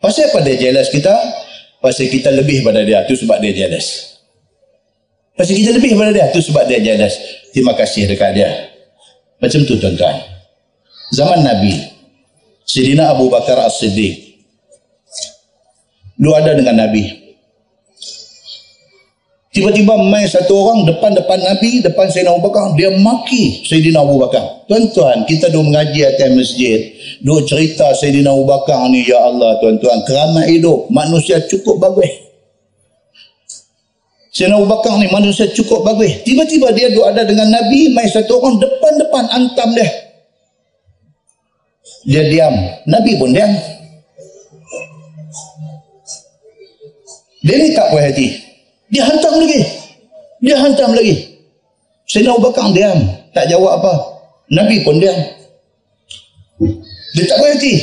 Pasal 0.00 0.32
apa 0.32 0.40
dia 0.40 0.56
jealous 0.56 0.88
kita? 0.88 1.12
Pasal 1.84 2.08
kita 2.08 2.32
lebih 2.32 2.64
pada 2.64 2.80
dia. 2.80 3.04
tu 3.04 3.12
sebab 3.12 3.40
dia 3.44 3.52
jealous. 3.52 4.13
Pasal 5.34 5.58
kita 5.58 5.74
lebih 5.74 5.98
pada 5.98 6.14
dia. 6.14 6.30
tu 6.30 6.38
sebab 6.38 6.62
dia 6.70 6.78
jealous. 6.78 7.18
Terima 7.50 7.74
kasih 7.74 8.06
dekat 8.06 8.38
dia. 8.38 8.50
Macam 9.42 9.66
tu 9.66 9.74
tuan-tuan. 9.74 10.14
Zaman 11.10 11.42
Nabi. 11.42 11.74
Sidina 12.62 13.10
Abu 13.10 13.26
Bakar 13.28 13.58
As-Siddiq. 13.66 14.40
Lu 16.22 16.30
ada 16.32 16.54
dengan 16.54 16.86
Nabi. 16.86 17.24
Tiba-tiba 19.54 19.94
main 20.10 20.26
satu 20.26 20.50
orang 20.50 20.82
depan-depan 20.82 21.38
Nabi, 21.38 21.78
depan 21.78 22.10
Sayyidina 22.10 22.34
Abu 22.34 22.50
Bakar, 22.50 22.74
dia 22.74 22.90
maki 22.90 23.62
Sayyidina 23.62 24.02
Abu 24.02 24.18
Bakar. 24.18 24.66
Tuan-tuan, 24.66 25.22
kita 25.30 25.46
dah 25.46 25.62
mengaji 25.62 26.02
atas 26.02 26.30
masjid. 26.34 26.90
Dua 27.22 27.38
cerita 27.46 27.86
Sayyidina 27.94 28.34
Abu 28.34 28.50
Bakar 28.50 28.90
ni, 28.90 29.06
Ya 29.06 29.22
Allah 29.22 29.54
tuan-tuan, 29.62 30.02
keramat 30.10 30.50
hidup, 30.50 30.90
manusia 30.90 31.38
cukup 31.46 31.78
bagus. 31.78 32.33
Sayyidina 34.34 34.58
Abu 34.58 34.66
Bakar 34.66 34.98
ni 34.98 35.06
manusia 35.14 35.46
cukup 35.54 35.86
bagus. 35.86 36.10
Tiba-tiba 36.26 36.74
dia 36.74 36.90
duduk 36.90 37.06
ada 37.06 37.22
dengan 37.22 37.54
Nabi, 37.54 37.94
main 37.94 38.10
satu 38.10 38.42
orang 38.42 38.58
depan-depan 38.58 39.30
antam 39.30 39.70
dia. 39.78 39.86
Dia 42.02 42.22
diam. 42.26 42.54
Nabi 42.90 43.14
pun 43.14 43.30
diam. 43.30 43.54
Dia 47.46 47.62
ni 47.62 47.78
tak 47.78 47.94
puas 47.94 48.10
hati. 48.10 48.34
Dia 48.90 49.06
hantam 49.06 49.38
lagi. 49.38 49.62
Dia 50.42 50.56
hantam 50.58 50.90
lagi. 50.98 51.14
Sayyidina 52.10 52.34
Abu 52.34 52.50
Bakar 52.50 52.74
diam. 52.74 52.98
Tak 53.30 53.46
jawab 53.46 53.78
apa. 53.78 53.92
Nabi 54.50 54.82
pun 54.82 54.98
diam. 54.98 55.14
Dia 57.14 57.24
tak 57.30 57.38
berhenti. 57.38 57.74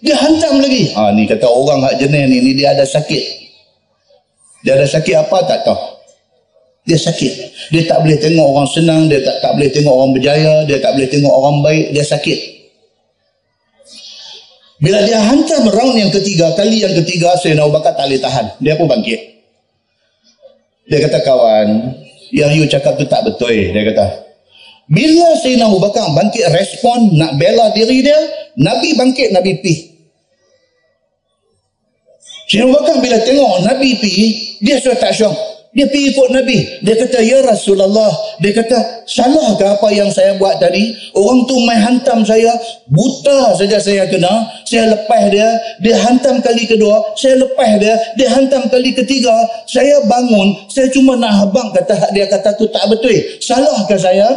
Dia 0.00 0.16
hantam 0.16 0.56
lagi. 0.64 0.88
Ha, 0.96 1.12
ni 1.12 1.28
kata 1.28 1.44
orang 1.44 1.84
hak 1.84 2.00
jenis 2.00 2.24
ni, 2.32 2.40
ni 2.40 2.56
dia 2.56 2.72
ada 2.72 2.88
sakit. 2.88 3.24
Dia 4.64 4.72
ada 4.80 4.88
sakit 4.88 5.14
apa 5.20 5.36
tak 5.44 5.68
tahu. 5.68 5.97
Dia 6.88 6.96
sakit. 6.96 7.32
Dia 7.68 7.84
tak 7.84 8.00
boleh 8.00 8.16
tengok 8.16 8.46
orang 8.48 8.68
senang. 8.72 9.12
Dia 9.12 9.20
tak, 9.20 9.44
tak 9.44 9.52
boleh 9.60 9.68
tengok 9.68 9.92
orang 9.92 10.12
berjaya. 10.16 10.64
Dia 10.64 10.80
tak 10.80 10.96
boleh 10.96 11.08
tengok 11.12 11.34
orang 11.36 11.56
baik. 11.60 11.92
Dia 11.92 12.00
sakit. 12.00 12.38
Bila 14.78 15.02
dia 15.04 15.18
hantam 15.20 15.68
round 15.68 15.98
yang 15.98 16.08
ketiga, 16.08 16.54
kali 16.54 16.80
yang 16.80 16.94
ketiga, 16.94 17.34
Sayyidina 17.36 17.66
Abu 17.66 17.76
Bakar 17.76 17.98
tak 17.98 18.08
boleh 18.08 18.22
tahan. 18.22 18.46
Dia 18.62 18.78
pun 18.78 18.86
bangkit. 18.86 19.20
Dia 20.88 21.04
kata 21.04 21.18
kawan, 21.20 21.92
yang 22.32 22.54
you 22.54 22.64
cakap 22.64 22.96
tu 22.96 23.04
tak 23.04 23.26
betul. 23.26 23.52
Dia 23.52 23.82
kata, 23.90 24.06
bila 24.86 25.34
Sayyidina 25.42 25.66
Abu 25.66 25.82
Bakar 25.82 26.06
bangkit 26.14 26.46
respon 26.54 27.18
nak 27.18 27.36
bela 27.36 27.74
diri 27.74 28.06
dia, 28.06 28.16
Nabi 28.54 28.94
bangkit, 28.94 29.34
Nabi 29.34 29.58
pi. 29.58 29.74
Sayyidina 32.46 32.70
Abu 32.70 32.74
Bakar 32.78 32.96
bila 33.02 33.18
tengok 33.18 33.54
Nabi 33.66 33.98
pi, 33.98 34.10
dia 34.62 34.78
sudah 34.78 34.96
tak 34.96 35.10
syok. 35.10 35.57
Dia 35.78 35.86
pergi 35.86 36.10
ikut 36.10 36.28
Nabi. 36.34 36.58
Dia 36.82 36.98
kata, 36.98 37.22
Ya 37.22 37.38
Rasulullah. 37.46 38.10
Dia 38.42 38.50
kata, 38.50 39.06
salah 39.06 39.54
ke 39.54 39.62
apa 39.62 39.86
yang 39.94 40.10
saya 40.10 40.34
buat 40.34 40.58
tadi? 40.58 40.90
Orang 41.14 41.46
tu 41.46 41.54
main 41.62 41.78
hantam 41.78 42.26
saya. 42.26 42.50
Buta 42.90 43.54
saja 43.54 43.78
saya 43.78 44.02
kena. 44.10 44.42
Saya 44.66 44.90
lepas 44.90 45.30
dia. 45.30 45.46
Dia 45.78 45.94
hantam 46.02 46.42
kali 46.42 46.66
kedua. 46.66 47.14
Saya 47.14 47.38
lepas 47.38 47.78
dia. 47.78 47.94
Dia 48.18 48.26
hantam 48.34 48.66
kali 48.66 48.90
ketiga. 48.90 49.30
Saya 49.70 50.02
bangun. 50.02 50.66
Saya 50.66 50.90
cuma 50.90 51.14
nak 51.14 51.46
habang 51.46 51.70
kata 51.70 52.10
dia 52.10 52.26
kata 52.26 52.58
tu 52.58 52.66
tak 52.74 52.82
betul. 52.90 53.14
Salah 53.38 53.86
ke 53.86 53.94
saya? 53.94 54.34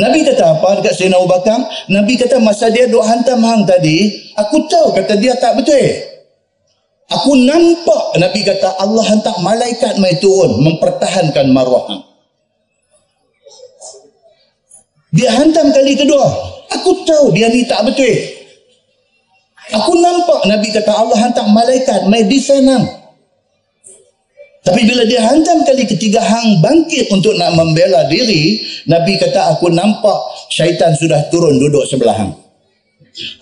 Nabi 0.00 0.24
kata 0.24 0.56
apa 0.56 0.80
dekat 0.80 0.94
Sayyidina 0.96 1.20
Abu 1.20 1.28
Bakar? 1.28 1.60
Nabi 1.92 2.16
kata 2.16 2.40
masa 2.40 2.72
dia 2.72 2.86
duk 2.86 3.02
hantam 3.02 3.42
hang 3.42 3.66
tadi, 3.66 4.14
aku 4.38 4.64
tahu 4.70 4.94
kata 4.94 5.18
dia 5.18 5.34
tak 5.42 5.58
betul. 5.58 6.07
Aku 7.08 7.32
nampak 7.40 8.20
Nabi 8.20 8.44
kata 8.44 8.76
Allah 8.84 9.04
hantar 9.08 9.40
malaikat 9.40 9.96
mai 9.96 10.20
turun 10.20 10.60
mempertahankan 10.60 11.48
maruah. 11.48 12.04
Dia 15.16 15.32
hantam 15.32 15.72
kali 15.72 15.96
kedua. 15.96 16.28
Aku 16.68 17.08
tahu 17.08 17.32
dia 17.32 17.48
ni 17.48 17.64
tak 17.64 17.88
betul. 17.88 18.12
Aku 19.72 19.96
nampak 19.96 20.52
Nabi 20.52 20.68
kata 20.68 20.92
Allah 20.92 21.16
hantar 21.16 21.48
malaikat 21.48 22.04
mai 22.12 22.28
defend 22.28 22.68
hang. 22.68 22.86
Tapi 24.68 24.84
bila 24.84 25.00
dia 25.08 25.24
hantam 25.24 25.64
kali 25.64 25.88
ketiga 25.88 26.20
hang 26.20 26.60
bangkit 26.60 27.08
untuk 27.08 27.32
nak 27.40 27.56
membela 27.56 28.04
diri, 28.12 28.60
Nabi 28.84 29.16
kata 29.16 29.56
aku 29.56 29.72
nampak 29.72 30.18
syaitan 30.52 30.92
sudah 30.92 31.24
turun 31.32 31.56
duduk 31.56 31.88
sebelah 31.88 32.12
hang. 32.12 32.36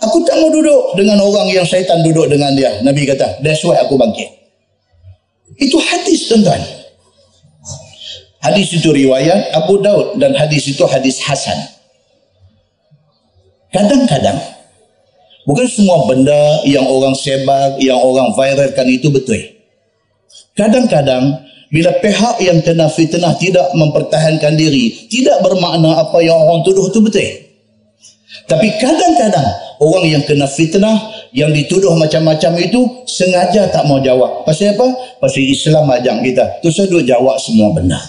Aku 0.04 0.24
tak 0.24 0.36
mau 0.40 0.48
duduk 0.52 0.96
dengan 0.96 1.20
orang 1.20 1.48
yang 1.52 1.66
syaitan 1.66 2.00
duduk 2.00 2.28
dengan 2.30 2.52
dia. 2.56 2.80
Nabi 2.80 3.04
kata, 3.04 3.40
that's 3.44 3.60
why 3.64 3.76
aku 3.76 3.96
bangkit. 3.96 4.28
Itu 5.56 5.80
hadis 5.80 6.28
tuan-tuan. 6.28 6.60
Hadis 8.44 8.78
itu 8.78 8.94
riwayat 8.94 9.50
Abu 9.58 9.82
Daud 9.82 10.22
dan 10.22 10.36
hadis 10.38 10.70
itu 10.70 10.84
hadis 10.86 11.18
Hasan. 11.18 11.56
Kadang-kadang, 13.74 14.38
bukan 15.44 15.66
semua 15.66 16.06
benda 16.06 16.62
yang 16.62 16.86
orang 16.86 17.12
sebar, 17.18 17.74
yang 17.82 17.98
orang 17.98 18.30
viralkan 18.38 18.86
itu 18.86 19.10
betul. 19.10 19.40
Kadang-kadang, 20.54 21.42
bila 21.68 21.90
pihak 21.98 22.38
yang 22.38 22.62
kena 22.62 22.86
fitnah 22.86 23.34
tidak 23.36 23.66
mempertahankan 23.74 24.54
diri, 24.54 25.10
tidak 25.10 25.42
bermakna 25.42 25.98
apa 26.06 26.22
yang 26.22 26.38
orang 26.38 26.62
tuduh 26.62 26.86
itu 26.88 27.02
betul. 27.02 27.26
Tapi 28.46 28.68
kadang-kadang 28.78 29.65
orang 29.80 30.06
yang 30.08 30.22
kena 30.24 30.48
fitnah, 30.48 30.96
yang 31.32 31.52
dituduh 31.52 31.92
macam-macam 31.96 32.52
itu 32.60 32.80
sengaja 33.08 33.68
tak 33.68 33.84
mau 33.84 34.00
jawab. 34.00 34.44
Pasal 34.48 34.76
apa? 34.76 34.86
Pasal 35.20 35.44
Islam 35.44 35.88
ajak 35.90 36.16
kita. 36.24 36.44
Tu 36.64 36.68
saya 36.72 36.86
duk 36.88 37.04
jawab 37.04 37.36
semua 37.40 37.72
benda. 37.72 38.00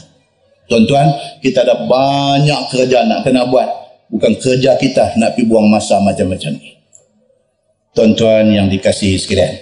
Tuan-tuan, 0.67 1.07
kita 1.39 1.63
ada 1.63 1.87
banyak 1.87 2.61
kerja 2.71 3.07
nak 3.07 3.23
kena 3.23 3.47
buat. 3.47 3.67
Bukan 4.07 4.39
kerja 4.39 4.75
kita 4.79 5.15
nak 5.19 5.35
pergi 5.35 5.47
buang 5.47 5.67
masa 5.67 5.99
macam-macam 5.99 6.55
ni. 6.59 6.75
Tuan-tuan 7.95 8.51
yang 8.51 8.67
dikasihi 8.67 9.15
sekalian. 9.19 9.57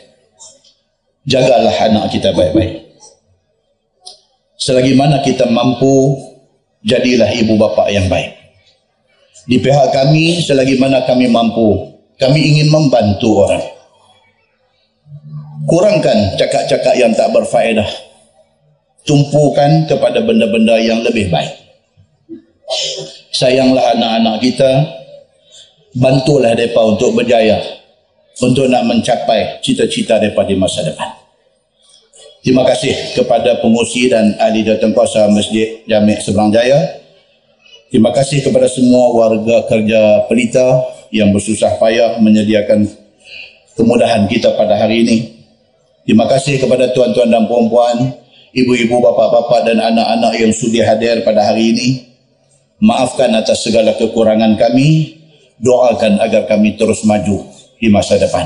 Jagalah 1.25 1.73
anak 1.89 2.13
kita 2.13 2.33
baik-baik. 2.33 2.85
Selagi 4.57 4.93
mana 4.97 5.21
kita 5.21 5.45
mampu, 5.49 6.17
jadilah 6.85 7.29
ibu 7.33 7.57
bapa 7.57 7.89
yang 7.89 8.05
baik 8.09 8.45
di 9.45 9.61
pihak 9.61 9.93
kami 9.93 10.41
selagi 10.41 10.81
mana 10.81 11.05
kami 11.05 11.29
mampu 11.29 11.94
kami 12.15 12.39
ingin 12.39 12.71
membantu 12.71 13.43
orang 13.43 13.63
kurangkan 15.65 16.37
cakap-cakap 16.37 16.93
yang 16.95 17.11
tak 17.17 17.29
berfaedah 17.33 17.89
tumpukan 19.05 19.85
kepada 19.85 20.21
benda-benda 20.25 20.81
yang 20.81 21.05
lebih 21.05 21.29
baik. 21.29 21.53
Sayanglah 23.29 23.93
anak-anak 23.93 24.35
kita, 24.41 24.71
bantulah 25.93 26.57
mereka 26.57 26.81
untuk 26.81 27.13
berjaya, 27.13 27.61
untuk 28.41 28.65
nak 28.65 28.89
mencapai 28.89 29.61
cita-cita 29.61 30.17
mereka 30.17 30.41
di 30.49 30.55
masa 30.57 30.81
depan. 30.81 31.09
Terima 32.41 32.61
kasih 32.61 32.93
kepada 33.17 33.57
pengusi 33.57 34.05
dan 34.05 34.37
ahli 34.37 34.65
kuasa 34.93 35.25
Masjid 35.33 35.81
Jamik 35.89 36.21
Seberang 36.21 36.53
Jaya. 36.53 37.01
Terima 37.89 38.13
kasih 38.13 38.45
kepada 38.45 38.69
semua 38.69 39.13
warga 39.13 39.65
kerja 39.65 40.29
pelita 40.29 40.94
yang 41.11 41.33
bersusah 41.35 41.77
payah 41.81 42.17
menyediakan 42.21 42.87
kemudahan 43.75 44.25
kita 44.31 44.55
pada 44.55 44.79
hari 44.79 45.03
ini. 45.03 45.17
Terima 46.05 46.29
kasih 46.29 46.61
kepada 46.61 46.93
tuan-tuan 46.93 47.33
dan 47.33 47.49
puan-puan, 47.49 48.13
ibu-ibu, 48.53 49.01
bapa-bapa 49.01 49.65
dan 49.65 49.81
anak-anak 49.81 50.33
yang 50.37 50.53
sudi 50.53 50.79
hadir 50.79 51.25
pada 51.25 51.43
hari 51.49 51.73
ini. 51.73 51.87
Maafkan 52.77 53.33
atas 53.33 53.65
segala 53.65 53.97
kekurangan 53.97 54.55
kami. 54.55 55.17
Doakan 55.55 56.19
agar 56.19 56.51
kami 56.51 56.75
terus 56.75 57.07
maju 57.07 57.47
di 57.79 57.87
masa 57.87 58.19
depan. 58.19 58.43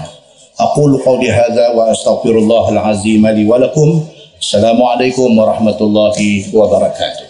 Aqulu 0.62 1.02
qawli 1.02 1.34
hadha 1.34 1.74
wa 1.74 1.90
astaghfirullahal 1.90 2.78
azim 2.86 3.26
li 3.34 3.50
wa 3.50 3.58
lakum. 3.58 4.06
Assalamualaikum 4.38 5.34
warahmatullahi 5.34 6.54
wabarakatuh. 6.54 7.29